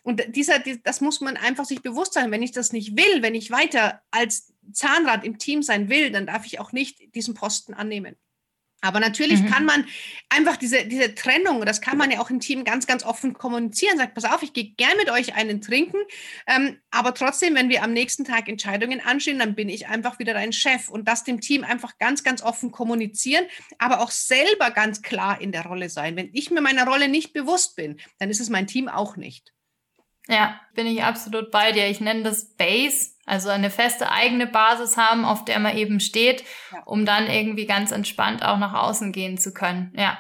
Und 0.03 0.35
dieser, 0.35 0.59
das 0.59 1.01
muss 1.01 1.21
man 1.21 1.37
einfach 1.37 1.65
sich 1.65 1.81
bewusst 1.81 2.13
sein. 2.13 2.31
Wenn 2.31 2.43
ich 2.43 2.51
das 2.51 2.73
nicht 2.73 2.97
will, 2.97 3.21
wenn 3.21 3.35
ich 3.35 3.51
weiter 3.51 4.01
als 4.11 4.53
Zahnrad 4.71 5.23
im 5.23 5.37
Team 5.37 5.63
sein 5.63 5.89
will, 5.89 6.11
dann 6.11 6.25
darf 6.25 6.45
ich 6.45 6.59
auch 6.59 6.73
nicht 6.73 7.15
diesen 7.15 7.33
Posten 7.33 7.73
annehmen. 7.73 8.15
Aber 8.83 8.99
natürlich 8.99 9.41
mhm. 9.41 9.49
kann 9.49 9.65
man 9.65 9.85
einfach 10.27 10.57
diese, 10.57 10.85
diese 10.85 11.15
Trennung, 11.15 11.65
das 11.65 11.79
kann 11.79 11.97
man 11.97 12.11
ja 12.11 12.19
auch 12.19 12.29
im 12.29 12.41
Team 12.41 12.65
ganz, 12.65 12.85
ganz 12.85 13.03
offen 13.03 13.33
kommunizieren. 13.33 13.97
Sagt, 13.97 14.13
pass 14.13 14.25
auf, 14.25 14.43
ich 14.43 14.51
gehe 14.51 14.73
gern 14.75 14.97
mit 14.97 15.09
euch 15.09 15.35
einen 15.35 15.61
trinken, 15.61 15.97
ähm, 16.47 16.77
aber 16.91 17.13
trotzdem, 17.13 17.55
wenn 17.55 17.69
wir 17.69 17.81
am 17.81 17.93
nächsten 17.93 18.25
Tag 18.25 18.49
Entscheidungen 18.49 18.99
anstehen, 18.99 19.39
dann 19.39 19.55
bin 19.55 19.69
ich 19.69 19.87
einfach 19.87 20.19
wieder 20.19 20.33
dein 20.33 20.51
Chef. 20.51 20.89
Und 20.89 21.07
das 21.07 21.23
dem 21.23 21.39
Team 21.39 21.63
einfach 21.63 21.97
ganz, 21.97 22.25
ganz 22.25 22.41
offen 22.43 22.71
kommunizieren, 22.71 23.45
aber 23.79 24.01
auch 24.01 24.11
selber 24.11 24.71
ganz 24.71 25.01
klar 25.01 25.39
in 25.39 25.53
der 25.53 25.65
Rolle 25.65 25.89
sein. 25.89 26.17
Wenn 26.17 26.29
ich 26.33 26.51
mir 26.51 26.59
meiner 26.59 26.85
Rolle 26.85 27.07
nicht 27.07 27.31
bewusst 27.31 27.77
bin, 27.77 28.01
dann 28.19 28.29
ist 28.29 28.41
es 28.41 28.49
mein 28.49 28.67
Team 28.67 28.89
auch 28.89 29.15
nicht. 29.15 29.52
Ja, 30.27 30.59
bin 30.73 30.87
ich 30.87 31.03
absolut 31.03 31.51
bei 31.51 31.71
dir. 31.71 31.87
Ich 31.87 31.99
nenne 31.99 32.23
das 32.23 32.55
Base, 32.55 33.11
also 33.25 33.49
eine 33.49 33.69
feste 33.69 34.09
eigene 34.11 34.47
Basis 34.47 34.95
haben, 34.95 35.25
auf 35.25 35.43
der 35.43 35.59
man 35.59 35.75
eben 35.77 35.99
steht, 35.99 36.43
ja. 36.71 36.81
um 36.83 37.05
dann 37.05 37.29
irgendwie 37.29 37.65
ganz 37.65 37.91
entspannt 37.91 38.43
auch 38.43 38.57
nach 38.57 38.73
außen 38.73 39.11
gehen 39.11 39.37
zu 39.37 39.53
können. 39.53 39.93
Ja. 39.97 40.17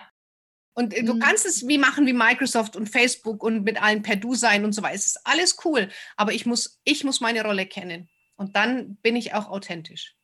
Und 0.73 0.97
du 0.97 1.13
mhm. 1.13 1.19
kannst 1.19 1.45
es 1.45 1.67
wie 1.67 1.77
machen 1.77 2.07
wie 2.07 2.13
Microsoft 2.13 2.75
und 2.75 2.89
Facebook 2.89 3.43
und 3.43 3.63
mit 3.63 3.81
allen 3.81 4.01
per 4.01 4.15
Du 4.15 4.33
sein 4.33 4.65
und 4.65 4.73
so 4.73 4.81
weiter. 4.81 4.95
Es 4.95 5.05
ist 5.05 5.21
alles 5.23 5.57
cool, 5.63 5.89
aber 6.17 6.33
ich 6.33 6.45
muss, 6.45 6.81
ich 6.83 7.03
muss 7.03 7.21
meine 7.21 7.43
Rolle 7.43 7.65
kennen. 7.65 8.09
Und 8.35 8.55
dann 8.55 8.97
bin 8.97 9.15
ich 9.15 9.33
auch 9.33 9.47
authentisch. 9.47 10.15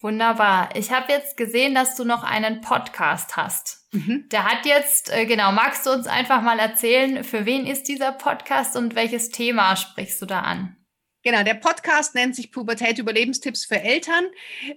Wunderbar. 0.00 0.70
Ich 0.76 0.92
habe 0.92 1.12
jetzt 1.12 1.36
gesehen, 1.36 1.74
dass 1.74 1.96
du 1.96 2.04
noch 2.04 2.22
einen 2.22 2.60
Podcast 2.60 3.36
hast. 3.36 3.88
Mhm. 3.90 4.28
Der 4.30 4.44
hat 4.44 4.64
jetzt, 4.64 5.12
äh, 5.12 5.26
genau, 5.26 5.50
magst 5.50 5.86
du 5.86 5.90
uns 5.90 6.06
einfach 6.06 6.40
mal 6.40 6.60
erzählen, 6.60 7.24
für 7.24 7.46
wen 7.46 7.66
ist 7.66 7.88
dieser 7.88 8.12
Podcast 8.12 8.76
und 8.76 8.94
welches 8.94 9.30
Thema 9.30 9.74
sprichst 9.74 10.22
du 10.22 10.26
da 10.26 10.42
an? 10.42 10.76
Genau, 11.24 11.42
der 11.42 11.54
Podcast 11.54 12.14
nennt 12.14 12.36
sich 12.36 12.52
Pubertät 12.52 12.98
Überlebenstipps 12.98 13.64
für 13.64 13.80
Eltern. 13.80 14.24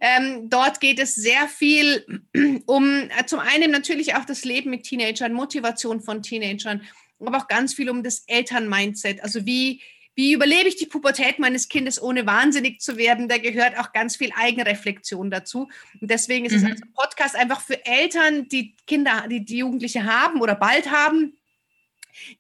Ähm, 0.02 0.50
dort 0.50 0.80
geht 0.80 0.98
es 0.98 1.14
sehr 1.14 1.48
viel 1.48 2.24
um 2.66 3.10
äh, 3.16 3.26
zum 3.28 3.40
einen 3.40 3.70
natürlich 3.70 4.16
auch 4.16 4.26
das 4.26 4.44
Leben 4.44 4.72
mit 4.72 4.84
Teenagern, 4.84 5.34
Motivation 5.34 6.02
von 6.02 6.24
Teenagern, 6.24 6.82
aber 7.20 7.38
auch 7.38 7.48
ganz 7.48 7.76
viel 7.76 7.92
um 7.92 8.02
das 8.02 8.24
Elternmindset. 8.26 9.22
Also 9.22 9.46
wie 9.46 9.84
wie 10.16 10.34
überlebe 10.34 10.68
ich 10.68 10.76
die 10.76 10.86
Pubertät 10.86 11.40
meines 11.40 11.70
Kindes, 11.70 12.02
ohne 12.02 12.26
wahnsinnig 12.26 12.82
zu 12.82 12.98
werden? 12.98 13.30
Da 13.30 13.38
gehört 13.38 13.78
auch 13.78 13.94
ganz 13.94 14.18
viel 14.18 14.32
Eigenreflexion 14.36 15.32
dazu. 15.32 15.70
Und 16.00 16.12
deswegen 16.12 16.46
ist 16.46 16.52
mhm. 16.52 16.58
es 16.58 16.64
also 16.66 16.84
ein 16.84 16.94
Podcast 16.94 17.36
einfach 17.36 17.62
für 17.62 17.86
Eltern, 17.86 18.48
die 18.50 18.76
Kinder, 18.88 19.26
die, 19.30 19.46
die 19.46 19.58
Jugendliche 19.58 20.04
haben 20.04 20.42
oder 20.42 20.56
bald 20.56 20.92
haben, 20.92 21.38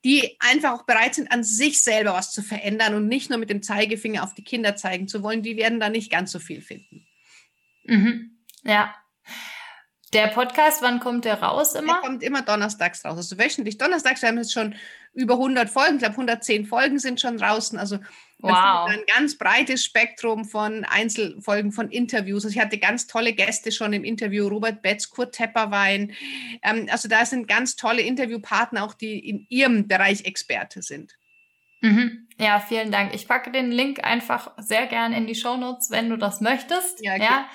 die 0.03 0.35
einfach 0.39 0.73
auch 0.73 0.85
bereit 0.85 1.15
sind, 1.15 1.31
an 1.31 1.43
sich 1.45 1.81
selber 1.81 2.13
was 2.13 2.33
zu 2.33 2.41
verändern 2.41 2.93
und 2.93 3.07
nicht 3.07 3.29
nur 3.29 3.39
mit 3.39 3.49
dem 3.49 3.63
Zeigefinger 3.63 4.23
auf 4.23 4.33
die 4.33 4.43
Kinder 4.43 4.75
zeigen 4.75 5.07
zu 5.07 5.23
wollen. 5.23 5.41
Die 5.41 5.55
werden 5.55 5.79
da 5.79 5.89
nicht 5.89 6.11
ganz 6.11 6.31
so 6.31 6.39
viel 6.39 6.61
finden. 6.61 7.07
Mhm. 7.85 8.37
Ja. 8.63 8.93
Der 10.13 10.27
Podcast, 10.27 10.81
wann 10.81 10.99
kommt 10.99 11.23
der 11.23 11.41
raus 11.41 11.73
immer? 11.73 11.93
Der 11.93 12.01
kommt 12.01 12.21
immer 12.21 12.41
donnerstags 12.41 13.05
raus. 13.05 13.15
Also 13.15 13.37
wöchentlich 13.37 13.77
donnerstags. 13.77 14.21
Wir 14.21 14.29
haben 14.29 14.37
jetzt 14.37 14.51
schon 14.51 14.75
über 15.13 15.33
100 15.35 15.69
Folgen. 15.69 15.95
Ich 15.95 15.99
glaube, 15.99 16.13
110 16.13 16.65
Folgen 16.65 16.99
sind 16.99 17.19
schon 17.19 17.37
draußen. 17.37 17.77
Also 17.77 17.97
wow. 18.39 18.89
ein 18.89 19.01
ganz 19.15 19.37
breites 19.37 19.83
Spektrum 19.83 20.45
von 20.45 20.85
Einzelfolgen, 20.85 21.71
von 21.71 21.89
Interviews. 21.89 22.45
Also 22.45 22.55
ich 22.55 22.63
hatte 22.63 22.77
ganz 22.77 23.07
tolle 23.07 23.33
Gäste 23.33 23.71
schon 23.71 23.93
im 23.93 24.03
Interview. 24.03 24.47
Robert 24.47 24.81
Betz, 24.81 25.09
Kurt 25.09 25.35
Tepperwein. 25.35 26.13
Ähm, 26.63 26.87
also 26.89 27.09
da 27.09 27.25
sind 27.25 27.47
ganz 27.47 27.75
tolle 27.75 28.01
Interviewpartner, 28.01 28.83
auch 28.83 28.93
die 28.93 29.19
in 29.19 29.45
ihrem 29.49 29.87
Bereich 29.87 30.25
Experte 30.25 30.81
sind. 30.81 31.17
Mhm. 31.81 32.27
Ja, 32.37 32.59
vielen 32.59 32.91
Dank. 32.91 33.13
Ich 33.13 33.27
packe 33.27 33.51
den 33.51 33.71
Link 33.71 34.03
einfach 34.03 34.51
sehr 34.57 34.85
gern 34.87 35.13
in 35.13 35.27
die 35.27 35.35
Show 35.35 35.57
Notes, 35.57 35.89
wenn 35.89 36.09
du 36.09 36.17
das 36.17 36.39
möchtest. 36.39 37.03
Ja, 37.03 37.13
okay. 37.13 37.23
ja. 37.23 37.49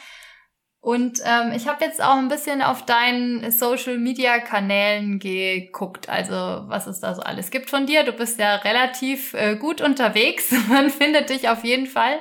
Und 0.87 1.21
ähm, 1.25 1.51
ich 1.51 1.67
habe 1.67 1.85
jetzt 1.85 2.01
auch 2.01 2.17
ein 2.17 2.29
bisschen 2.29 2.63
auf 2.63 2.87
deinen 2.87 3.51
Social-Media-Kanälen 3.51 5.19
geguckt, 5.19 6.09
also 6.09 6.33
was 6.33 6.87
es 6.87 7.01
da 7.01 7.13
so 7.13 7.23
alles 7.23 7.51
gibt 7.51 7.71
von 7.71 7.87
dir. 7.87 8.05
Du 8.05 8.13
bist 8.13 8.39
ja 8.39 8.55
relativ 8.55 9.35
äh, 9.35 9.57
gut 9.57 9.81
unterwegs, 9.81 10.53
man 10.69 10.91
findet 10.91 11.31
dich 11.31 11.49
auf 11.49 11.65
jeden 11.65 11.89
Fall. 11.89 12.21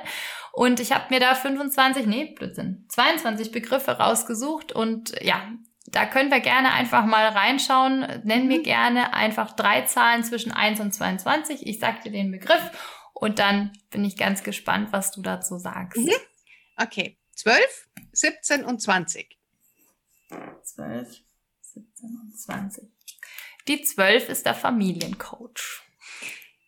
Und 0.52 0.80
ich 0.80 0.90
habe 0.90 1.04
mir 1.10 1.20
da 1.20 1.36
25, 1.36 2.06
nee, 2.06 2.34
Blödsinn, 2.36 2.86
22 2.88 3.52
Begriffe 3.52 3.92
rausgesucht 3.92 4.72
und 4.72 5.14
ja, 5.22 5.48
da 5.86 6.04
können 6.04 6.32
wir 6.32 6.40
gerne 6.40 6.72
einfach 6.72 7.04
mal 7.04 7.28
reinschauen. 7.28 8.20
Nenn 8.24 8.48
mir 8.48 8.58
mhm. 8.58 8.64
gerne 8.64 9.14
einfach 9.14 9.52
drei 9.52 9.82
Zahlen 9.82 10.24
zwischen 10.24 10.50
1 10.50 10.80
und 10.80 10.92
22. 10.92 11.64
Ich 11.64 11.78
sag 11.78 12.02
dir 12.02 12.10
den 12.10 12.32
Begriff 12.32 12.72
und 13.14 13.38
dann 13.38 13.70
bin 13.90 14.04
ich 14.04 14.16
ganz 14.16 14.42
gespannt, 14.42 14.88
was 14.90 15.12
du 15.12 15.22
dazu 15.22 15.56
sagst. 15.56 15.98
Mhm. 16.04 16.10
Okay. 16.76 17.16
12, 17.36 17.86
17 18.16 18.64
und 18.64 18.80
20. 18.80 19.38
12, 20.62 21.20
17 21.60 22.20
und 22.22 22.38
20. 22.38 22.88
Die 23.68 23.82
12 23.82 24.28
ist 24.30 24.46
der 24.46 24.54
Familiencoach. 24.54 25.82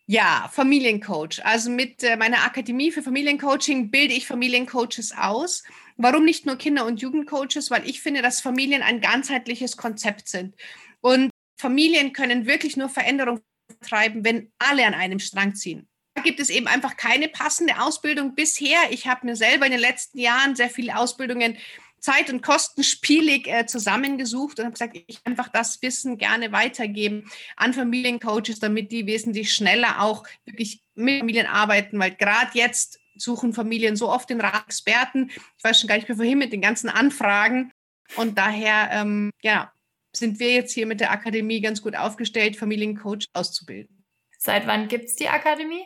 Ja, 0.05 0.49
Familiencoach. 0.51 1.43
Also 1.43 1.69
mit 1.69 2.03
äh, 2.03 2.17
meiner 2.17 2.43
Akademie 2.43 2.91
für 2.91 3.01
Familiencoaching 3.01 3.91
bilde 3.91 4.13
ich 4.13 4.27
Familiencoaches 4.27 5.13
aus. 5.17 5.63
Warum 5.97 6.25
nicht 6.25 6.45
nur 6.45 6.57
Kinder- 6.57 6.85
und 6.85 7.01
Jugendcoaches? 7.01 7.69
Weil 7.71 7.87
ich 7.87 8.01
finde, 8.01 8.21
dass 8.21 8.41
Familien 8.41 8.81
ein 8.81 9.01
ganzheitliches 9.01 9.77
Konzept 9.77 10.27
sind. 10.27 10.55
Und 11.01 11.29
Familien 11.57 12.13
können 12.13 12.45
wirklich 12.45 12.77
nur 12.77 12.89
Veränderung 12.89 13.39
treiben, 13.81 14.23
wenn 14.23 14.51
alle 14.59 14.85
an 14.85 14.93
einem 14.93 15.19
Strang 15.19 15.55
ziehen 15.55 15.87
gibt 16.23 16.39
es 16.39 16.49
eben 16.49 16.67
einfach 16.67 16.97
keine 16.97 17.29
passende 17.29 17.79
Ausbildung 17.79 18.35
bisher. 18.35 18.77
Ich 18.91 19.07
habe 19.07 19.25
mir 19.25 19.35
selber 19.35 19.65
in 19.65 19.71
den 19.71 19.81
letzten 19.81 20.19
Jahren 20.19 20.55
sehr 20.55 20.69
viele 20.69 20.97
Ausbildungen 20.97 21.57
zeit- 21.99 22.29
und 22.29 22.41
kostenspielig 22.41 23.47
äh, 23.47 23.65
zusammengesucht 23.65 24.59
und 24.59 24.65
habe 24.65 24.73
gesagt, 24.73 24.97
ich 25.07 25.19
einfach 25.25 25.49
das 25.49 25.81
Wissen 25.81 26.17
gerne 26.17 26.51
weitergeben 26.51 27.29
an 27.55 27.73
Familiencoaches, 27.73 28.59
damit 28.59 28.91
die 28.91 29.05
wesentlich 29.05 29.53
schneller 29.53 30.01
auch 30.01 30.23
wirklich 30.45 30.81
mit 30.95 31.19
Familien 31.19 31.47
arbeiten, 31.47 31.99
weil 31.99 32.11
gerade 32.11 32.51
jetzt 32.53 32.99
suchen 33.15 33.53
Familien 33.53 33.95
so 33.95 34.09
oft 34.09 34.29
den 34.29 34.41
Rat 34.41 34.63
Experten. 34.65 35.29
Ich 35.57 35.63
weiß 35.63 35.79
schon 35.79 35.87
gar 35.87 35.95
nicht 35.95 36.07
mehr 36.07 36.15
vorhin 36.15 36.37
mit 36.37 36.53
den 36.53 36.61
ganzen 36.61 36.89
Anfragen. 36.89 37.71
Und 38.15 38.37
daher, 38.37 38.89
ähm, 38.91 39.31
ja, 39.41 39.71
sind 40.15 40.39
wir 40.39 40.53
jetzt 40.53 40.73
hier 40.73 40.87
mit 40.87 40.99
der 41.01 41.11
Akademie 41.11 41.61
ganz 41.61 41.81
gut 41.81 41.95
aufgestellt, 41.95 42.55
Familiencoach 42.55 43.27
auszubilden. 43.33 44.03
Seit 44.37 44.65
wann 44.67 44.87
gibt 44.87 45.05
es 45.05 45.15
die 45.15 45.27
Akademie? 45.27 45.85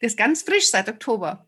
Das 0.00 0.12
ist 0.12 0.18
ganz 0.18 0.42
frisch 0.42 0.70
seit 0.70 0.88
Oktober. 0.88 1.46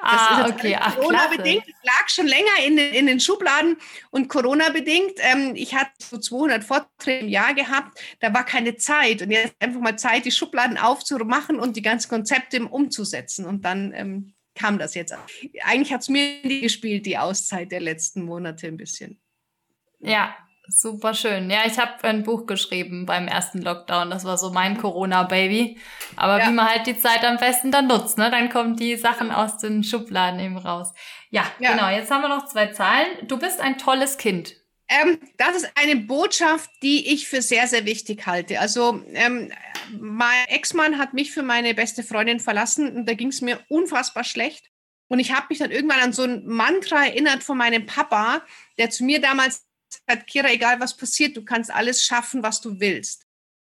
Ah, 0.00 0.48
okay. 0.48 0.76
Ach, 0.78 0.94
Corona-bedingt. 0.96 1.64
lag 1.82 2.08
schon 2.08 2.26
länger 2.26 2.50
in, 2.64 2.78
in 2.78 3.06
den 3.06 3.20
Schubladen 3.20 3.76
und 4.10 4.28
Corona-bedingt. 4.28 5.14
Ähm, 5.18 5.52
ich 5.54 5.74
hatte 5.74 5.92
so 5.98 6.18
200 6.18 6.64
Vorträge 6.64 7.24
im 7.24 7.28
Jahr 7.28 7.54
gehabt, 7.54 7.98
da 8.20 8.32
war 8.32 8.44
keine 8.44 8.76
Zeit. 8.76 9.22
Und 9.22 9.30
jetzt 9.30 9.54
einfach 9.58 9.80
mal 9.80 9.98
Zeit, 9.98 10.24
die 10.24 10.30
Schubladen 10.30 10.78
aufzumachen 10.78 11.58
und 11.58 11.76
die 11.76 11.82
ganzen 11.82 12.08
Konzepte 12.08 12.64
umzusetzen. 12.64 13.44
Und 13.44 13.64
dann 13.64 13.92
ähm, 13.94 14.34
kam 14.54 14.78
das 14.78 14.94
jetzt. 14.94 15.14
Eigentlich 15.62 15.92
hat 15.92 16.02
es 16.02 16.08
mir 16.08 16.40
nie 16.42 16.60
gespielt, 16.60 17.06
die 17.06 17.18
Auszeit 17.18 17.72
der 17.72 17.80
letzten 17.80 18.22
Monate 18.22 18.68
ein 18.68 18.76
bisschen. 18.76 19.20
Ja, 20.00 20.36
Super 20.70 21.14
schön. 21.14 21.48
Ja, 21.50 21.60
ich 21.66 21.78
habe 21.78 22.04
ein 22.04 22.24
Buch 22.24 22.44
geschrieben 22.44 23.06
beim 23.06 23.26
ersten 23.26 23.62
Lockdown. 23.62 24.10
Das 24.10 24.24
war 24.24 24.36
so 24.36 24.50
mein 24.50 24.76
Corona-Baby. 24.76 25.78
Aber 26.16 26.38
ja. 26.38 26.48
wie 26.48 26.52
man 26.52 26.68
halt 26.68 26.86
die 26.86 26.98
Zeit 26.98 27.24
am 27.24 27.38
besten 27.38 27.70
dann 27.70 27.86
nutzt, 27.86 28.18
ne? 28.18 28.30
Dann 28.30 28.50
kommen 28.50 28.76
die 28.76 28.96
Sachen 28.96 29.30
aus 29.30 29.56
den 29.56 29.82
Schubladen 29.82 30.38
eben 30.40 30.58
raus. 30.58 30.92
Ja, 31.30 31.44
ja. 31.58 31.72
genau. 31.72 31.88
Jetzt 31.88 32.10
haben 32.10 32.20
wir 32.20 32.28
noch 32.28 32.46
zwei 32.46 32.66
Zahlen. 32.66 33.06
Du 33.26 33.38
bist 33.38 33.60
ein 33.60 33.78
tolles 33.78 34.18
Kind. 34.18 34.56
Ähm, 34.88 35.18
das 35.36 35.56
ist 35.56 35.70
eine 35.74 35.96
Botschaft, 35.96 36.70
die 36.82 37.12
ich 37.12 37.28
für 37.28 37.40
sehr, 37.40 37.66
sehr 37.66 37.86
wichtig 37.86 38.26
halte. 38.26 38.60
Also 38.60 39.02
ähm, 39.12 39.50
mein 39.98 40.46
Ex-Mann 40.48 40.98
hat 40.98 41.14
mich 41.14 41.30
für 41.30 41.42
meine 41.42 41.74
beste 41.74 42.02
Freundin 42.02 42.40
verlassen 42.40 42.94
und 42.94 43.06
da 43.08 43.14
ging 43.14 43.28
es 43.28 43.40
mir 43.40 43.60
unfassbar 43.68 44.24
schlecht. 44.24 44.66
Und 45.08 45.18
ich 45.18 45.32
habe 45.32 45.46
mich 45.48 45.58
dann 45.58 45.70
irgendwann 45.70 46.00
an 46.00 46.12
so 46.12 46.22
ein 46.22 46.46
Mantra 46.46 47.06
erinnert 47.06 47.42
von 47.42 47.56
meinem 47.56 47.86
Papa, 47.86 48.42
der 48.78 48.90
zu 48.90 49.04
mir 49.04 49.20
damals 49.20 49.67
hat, 50.06 50.26
Kira, 50.26 50.50
egal 50.50 50.80
was 50.80 50.96
passiert, 50.96 51.36
du 51.36 51.44
kannst 51.44 51.70
alles 51.70 52.02
schaffen, 52.02 52.42
was 52.42 52.60
du 52.60 52.80
willst. 52.80 53.26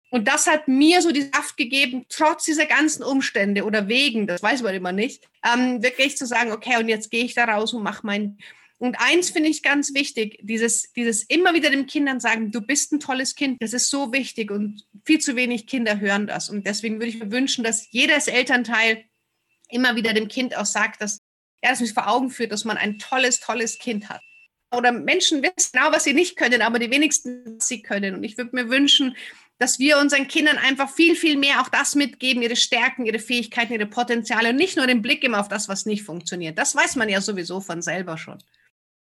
Und 0.09 0.27
das 0.27 0.45
hat 0.45 0.67
mir 0.67 1.01
so 1.01 1.11
die 1.11 1.31
Kraft 1.31 1.57
gegeben, 1.57 2.05
trotz 2.07 2.45
dieser 2.45 2.67
ganzen 2.67 3.01
Umstände 3.01 3.63
oder 3.63 3.87
wegen, 3.87 4.27
das 4.27 4.43
weiß 4.43 4.61
man 4.61 4.75
immer 4.75 4.91
nicht, 4.91 5.27
ähm, 5.43 5.81
wirklich 5.81 6.17
zu 6.17 6.27
sagen, 6.27 6.51
okay, 6.51 6.77
und 6.77 6.87
jetzt 6.87 7.09
gehe 7.09 7.23
ich 7.23 7.33
da 7.33 7.45
raus 7.45 7.73
und 7.73 7.81
mache 7.81 8.05
mein. 8.05 8.37
Und 8.77 8.95
eins 8.99 9.31
finde 9.31 9.49
ich 9.49 9.63
ganz 9.63 9.95
wichtig, 9.95 10.37
dieses, 10.43 10.91
dieses 10.93 11.23
immer 11.23 11.55
wieder 11.55 11.71
den 11.71 11.87
Kindern 11.87 12.19
sagen, 12.19 12.51
du 12.51 12.61
bist 12.61 12.91
ein 12.91 12.99
tolles 12.99 13.33
Kind, 13.33 13.59
das 13.63 13.73
ist 13.73 13.89
so 13.89 14.13
wichtig 14.13 14.51
und 14.51 14.85
viel 15.03 15.19
zu 15.19 15.35
wenig 15.35 15.65
Kinder 15.65 15.99
hören 15.99 16.27
das. 16.27 16.47
Und 16.47 16.67
deswegen 16.67 16.95
würde 16.95 17.07
ich 17.07 17.17
mir 17.17 17.31
wünschen, 17.31 17.63
dass 17.63 17.91
jedes 17.91 18.27
Elternteil 18.27 19.05
immer 19.69 19.95
wieder 19.95 20.13
dem 20.13 20.27
Kind 20.27 20.55
auch 20.55 20.65
sagt, 20.65 21.01
dass 21.01 21.21
er 21.61 21.71
das 21.71 21.79
mich 21.79 21.93
vor 21.93 22.07
Augen 22.07 22.29
führt, 22.29 22.51
dass 22.51 22.65
man 22.65 22.77
ein 22.77 22.99
tolles, 22.99 23.39
tolles 23.39 23.79
Kind 23.79 24.09
hat 24.09 24.21
oder 24.73 24.91
Menschen 24.91 25.41
wissen 25.41 25.71
genau, 25.73 25.91
was 25.91 26.03
sie 26.03 26.13
nicht 26.13 26.35
können, 26.37 26.61
aber 26.61 26.79
die 26.79 26.91
wenigsten, 26.91 27.57
was 27.57 27.67
sie 27.67 27.81
können. 27.81 28.15
Und 28.15 28.23
ich 28.23 28.37
würde 28.37 28.55
mir 28.55 28.69
wünschen, 28.69 29.15
dass 29.59 29.79
wir 29.79 29.97
unseren 29.97 30.27
Kindern 30.27 30.57
einfach 30.57 30.89
viel, 30.89 31.15
viel 31.15 31.37
mehr 31.37 31.61
auch 31.61 31.69
das 31.69 31.95
mitgeben, 31.95 32.43
ihre 32.43 32.55
Stärken, 32.55 33.05
ihre 33.05 33.19
Fähigkeiten, 33.19 33.73
ihre 33.73 33.85
Potenziale 33.85 34.49
und 34.49 34.55
nicht 34.55 34.77
nur 34.77 34.87
den 34.87 35.01
Blick 35.01 35.23
immer 35.23 35.39
auf 35.39 35.47
das, 35.47 35.69
was 35.69 35.85
nicht 35.85 36.03
funktioniert. 36.03 36.57
Das 36.57 36.75
weiß 36.75 36.95
man 36.95 37.09
ja 37.09 37.21
sowieso 37.21 37.61
von 37.61 37.81
selber 37.81 38.17
schon. 38.17 38.39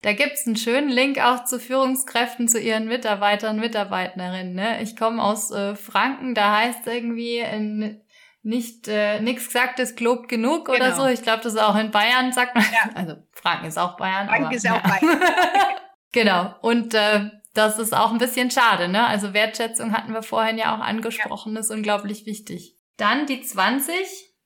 Da 0.01 0.13
gibt's 0.13 0.45
einen 0.45 0.55
schönen 0.55 0.89
Link 0.89 1.19
auch 1.19 1.45
zu 1.45 1.59
Führungskräften, 1.59 2.47
zu 2.47 2.59
ihren 2.59 2.87
Mitarbeitern, 2.87 3.59
Mitarbeiterinnen. 3.59 4.53
Ne? 4.53 4.81
Ich 4.83 4.95
komme 4.95 5.23
aus 5.23 5.49
äh, 5.51 5.75
Franken, 5.75 6.35
da 6.35 6.55
heißt 6.55 6.85
irgendwie 6.85 7.39
in, 7.39 7.99
nicht 8.43 8.87
äh, 8.87 9.19
nichts 9.19 9.47
gesagt 9.47 9.79
ist 9.79 9.97
gelobt 9.97 10.29
genug 10.29 10.65
genau. 10.65 10.77
oder 10.77 10.95
so. 10.95 11.05
Ich 11.07 11.21
glaube, 11.21 11.43
das 11.43 11.53
ist 11.53 11.59
auch 11.59 11.75
in 11.75 11.91
Bayern, 11.91 12.31
sagt 12.31 12.55
man. 12.55 12.63
Ja. 12.71 12.89
Also 12.95 13.15
Franken 13.33 13.65
ist 13.65 13.77
auch 13.77 13.97
Bayern. 13.97 14.27
Franken 14.27 14.45
aber, 14.45 14.55
ist 14.55 14.69
auch 14.69 14.83
ja. 14.83 14.99
Bayern. 14.99 15.21
genau. 16.11 16.55
Und 16.61 16.93
äh, 16.93 17.29
das 17.53 17.79
ist 17.79 17.93
auch 17.93 18.11
ein 18.11 18.19
bisschen 18.19 18.51
schade, 18.51 18.87
ne? 18.87 19.05
Also 19.05 19.33
Wertschätzung 19.33 19.91
hatten 19.91 20.13
wir 20.13 20.23
vorhin 20.23 20.57
ja 20.57 20.75
auch 20.75 20.79
angesprochen, 20.79 21.55
ja. 21.55 21.59
ist 21.59 21.71
unglaublich 21.71 22.25
wichtig. 22.25 22.75
Dann 22.97 23.25
die 23.25 23.41
20. 23.41 23.95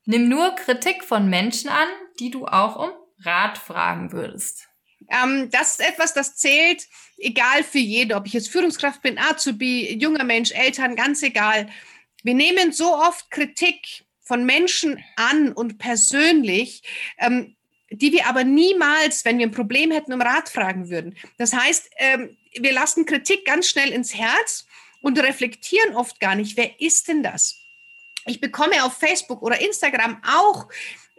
Nimm 0.05 0.29
nur 0.29 0.55
Kritik 0.55 1.03
von 1.03 1.29
Menschen 1.29 1.69
an, 1.69 1.87
die 2.19 2.31
du 2.31 2.47
auch 2.47 2.77
um 2.77 2.89
Rat 3.23 3.57
fragen 3.57 4.11
würdest. 4.11 4.67
Ähm, 5.09 5.49
das 5.51 5.75
ist 5.75 5.87
etwas, 5.87 6.13
das 6.13 6.35
zählt, 6.35 6.87
egal 7.17 7.63
für 7.63 7.79
jeden, 7.79 8.13
ob 8.13 8.25
ich 8.25 8.33
jetzt 8.33 8.49
Führungskraft 8.49 9.01
bin, 9.01 9.19
Azubi, 9.19 9.97
junger 9.99 10.23
Mensch, 10.23 10.51
Eltern, 10.51 10.95
ganz 10.95 11.21
egal. 11.21 11.69
Wir 12.23 12.33
nehmen 12.33 12.71
so 12.71 12.93
oft 12.95 13.29
Kritik 13.31 14.05
von 14.21 14.45
Menschen 14.45 15.03
an 15.15 15.51
und 15.51 15.77
persönlich, 15.77 16.83
ähm, 17.17 17.55
die 17.89 18.13
wir 18.13 18.27
aber 18.27 18.43
niemals, 18.43 19.25
wenn 19.25 19.37
wir 19.37 19.47
ein 19.47 19.51
Problem 19.51 19.91
hätten, 19.91 20.13
um 20.13 20.21
Rat 20.21 20.47
fragen 20.47 20.89
würden. 20.89 21.17
Das 21.37 21.53
heißt, 21.53 21.89
ähm, 21.97 22.37
wir 22.57 22.71
lassen 22.71 23.05
Kritik 23.05 23.45
ganz 23.45 23.67
schnell 23.67 23.91
ins 23.91 24.15
Herz 24.15 24.65
und 25.01 25.19
reflektieren 25.19 25.95
oft 25.95 26.19
gar 26.19 26.35
nicht, 26.35 26.55
wer 26.57 26.79
ist 26.79 27.07
denn 27.07 27.23
das? 27.23 27.57
Ich 28.25 28.39
bekomme 28.39 28.83
auf 28.83 28.97
Facebook 28.97 29.41
oder 29.41 29.59
Instagram 29.59 30.21
auch 30.25 30.67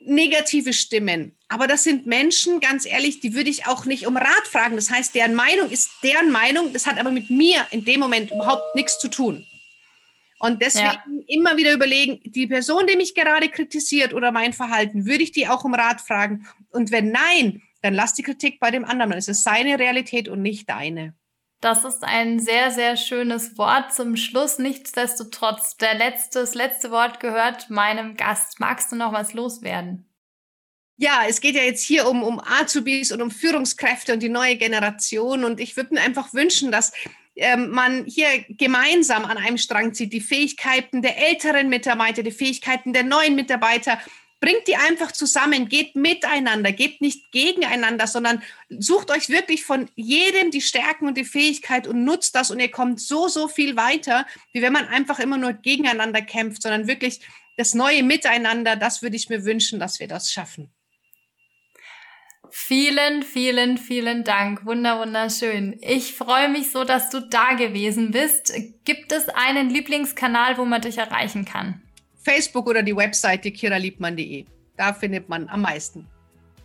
negative 0.05 0.73
Stimmen. 0.73 1.37
Aber 1.49 1.67
das 1.67 1.85
sind 1.85 2.07
Menschen, 2.07 2.61
ganz 2.61 2.87
ehrlich, 2.87 3.21
die 3.21 3.35
würde 3.35 3.51
ich 3.51 3.67
auch 3.67 3.85
nicht 3.85 4.07
um 4.07 4.17
Rat 4.17 4.49
fragen. 4.51 4.77
Das 4.77 4.91
heißt, 4.91 5.15
deren 5.15 5.35
Meinung 5.35 5.71
ist 5.71 5.91
deren 6.03 6.31
Meinung. 6.31 6.73
Das 6.73 6.87
hat 6.87 6.99
aber 6.99 7.11
mit 7.11 7.31
mir 7.31 7.67
in 7.71 7.85
dem 7.85 8.01
Moment 8.01 8.31
überhaupt 8.31 8.75
nichts 8.75 8.99
zu 8.99 9.09
tun. 9.09 9.47
Und 10.43 10.61
deswegen 10.61 10.87
ja. 10.87 11.23
immer 11.29 11.57
wieder 11.57 11.73
überlegen, 11.73 12.21
die 12.25 12.49
Person, 12.49 12.89
die 12.89 12.97
mich 12.97 13.15
gerade 13.15 13.49
kritisiert 13.49 14.13
oder 14.13 14.33
mein 14.33 14.53
Verhalten, 14.53 15.07
würde 15.07 15.23
ich 15.23 15.31
die 15.31 15.47
auch 15.47 15.63
um 15.63 15.73
Rat 15.73 16.01
fragen? 16.01 16.49
Und 16.71 16.91
wenn 16.91 17.13
nein, 17.13 17.63
dann 17.81 17.95
lass 17.95 18.15
die 18.15 18.25
Kritik 18.25 18.59
bei 18.59 18.73
dem 18.73 18.85
anderen. 18.85 19.13
Es 19.13 19.29
ist 19.29 19.45
seine 19.45 19.79
Realität 19.79 20.29
und 20.29 20.43
nicht 20.43 20.69
deine. 20.69 21.15
Das 21.61 21.85
ist 21.85 22.03
ein 22.03 22.41
sehr, 22.41 22.73
sehr 22.73 22.97
schönes 22.97 23.57
Wort 23.57 23.95
zum 23.95 24.17
Schluss. 24.17 24.59
Nichtsdestotrotz, 24.59 25.77
der 25.77 25.95
letzte, 25.95 26.41
das 26.41 26.57
letzte 26.57 26.91
Wort 26.91 27.21
gehört 27.21 27.71
meinem 27.71 28.17
Gast. 28.17 28.59
Magst 28.59 28.91
du 28.91 28.97
noch 28.97 29.13
was 29.13 29.35
loswerden? 29.35 30.09
Ja, 30.97 31.23
es 31.29 31.41
geht 31.41 31.55
ja 31.55 31.63
jetzt 31.63 31.85
hier 31.85 32.09
um, 32.09 32.25
um 32.25 32.41
Azubis 32.41 33.13
und 33.13 33.23
um 33.23 33.31
Führungskräfte 33.31 34.13
und 34.13 34.25
die 34.25 34.29
neue 34.29 34.57
Generation. 34.57 35.45
Und 35.45 35.61
ich 35.61 35.77
würde 35.77 35.95
mir 35.95 36.01
einfach 36.01 36.35
wünschen, 36.35 36.73
dass 36.73 36.91
ähm, 37.37 37.71
man 37.71 38.05
hier 38.05 38.45
gemeinsam 38.49 39.25
an 39.25 39.39
einem 39.39 39.59
Strang 39.59 39.95
zieht, 39.95 40.13
die 40.13 40.21
Fähigkeiten 40.21 41.03
der 41.03 41.17
älteren 41.29 41.69
Mitarbeiter, 41.69 42.23
die 42.23 42.31
Fähigkeiten 42.31 42.93
der 42.93 43.05
neuen 43.05 43.35
Mitarbeiter 43.35 43.99
bringt 44.43 44.67
die 44.67 44.75
einfach 44.75 45.13
zusammen, 45.13 45.69
geht 45.69 45.95
miteinander, 45.95 46.73
geht 46.73 47.01
nicht 47.01 47.31
gegeneinander, 47.31 48.09
sondern 48.09 48.43
sucht 48.69 49.13
euch 49.13 49.29
wirklich 49.29 49.65
von 49.65 49.89
jedem 49.95 50.51
die 50.51 50.61
Stärken 50.61 51.07
und 51.07 51.17
die 51.17 51.25
Fähigkeit 51.25 51.87
und 51.87 52.03
nutzt 52.03 52.35
das 52.35 52.51
und 52.51 52.59
ihr 52.59 52.71
kommt 52.71 53.01
so, 53.01 53.29
so 53.29 53.47
viel 53.47 53.77
weiter, 53.77 54.27
wie 54.53 54.61
wenn 54.61 54.73
man 54.73 54.89
einfach 54.89 55.21
immer 55.21 55.39
nur 55.39 55.53
gegeneinander 55.53 56.23
kämpft, 56.23 56.63
sondern 56.63 56.89
wirklich 56.89 57.21
das 57.57 57.75
neue 57.75 58.03
Miteinander, 58.03 58.75
das 58.75 59.01
würde 59.01 59.15
ich 59.15 59.29
mir 59.29 59.45
wünschen, 59.45 59.79
dass 59.79 60.01
wir 60.01 60.09
das 60.09 60.33
schaffen. 60.33 60.73
Vielen, 62.55 63.23
vielen, 63.23 63.79
vielen 63.79 64.25
Dank. 64.25 64.67
Wunder, 64.67 64.99
wunderschön. 64.99 65.79
Ich 65.81 66.13
freue 66.13 66.51
mich 66.51 66.71
so, 66.71 66.85
dass 66.85 67.09
du 67.09 67.21
da 67.21 67.55
gewesen 67.55 68.11
bist. 68.11 68.53
Gibt 68.85 69.11
es 69.11 69.31
einen 69.31 69.71
Lieblingskanal, 69.71 70.59
wo 70.59 70.67
man 70.67 70.83
dich 70.83 70.99
erreichen 70.99 71.47
kann? 71.47 71.81
Facebook 72.23 72.67
oder 72.67 72.83
die 72.83 72.95
Webseite 72.95 73.51
kiraliebmann.de. 73.53 74.45
Da 74.77 74.93
findet 74.93 75.31
man 75.31 75.49
am 75.49 75.63
meisten. 75.63 76.07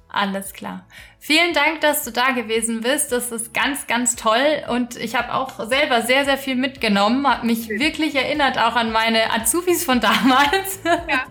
Alles 0.09 0.51
klar. 0.51 0.85
Vielen 1.19 1.53
Dank, 1.53 1.79
dass 1.79 2.03
du 2.03 2.11
da 2.11 2.31
gewesen 2.31 2.81
bist. 2.81 3.13
Das 3.13 3.31
ist 3.31 3.53
ganz, 3.53 3.87
ganz 3.87 4.17
toll. 4.17 4.63
Und 4.69 4.97
ich 4.97 5.15
habe 5.15 5.33
auch 5.33 5.69
selber 5.69 6.01
sehr, 6.01 6.25
sehr 6.25 6.37
viel 6.37 6.57
mitgenommen. 6.57 7.25
Habe 7.25 7.45
mich 7.45 7.67
Schön. 7.67 7.79
wirklich 7.79 8.13
erinnert 8.13 8.57
auch 8.57 8.75
an 8.75 8.91
meine 8.91 9.31
Azubis 9.31 9.85
von 9.85 10.01
damals. 10.01 10.79
Ja, 10.83 11.23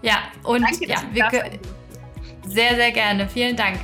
ja 0.00 0.18
und 0.44 0.62
Danke, 0.62 0.86
ja, 0.86 1.02
wir, 1.10 1.28
sehr, 2.50 2.74
sehr 2.74 2.90
gerne. 2.90 3.28
Vielen 3.28 3.54
Dank. 3.54 3.78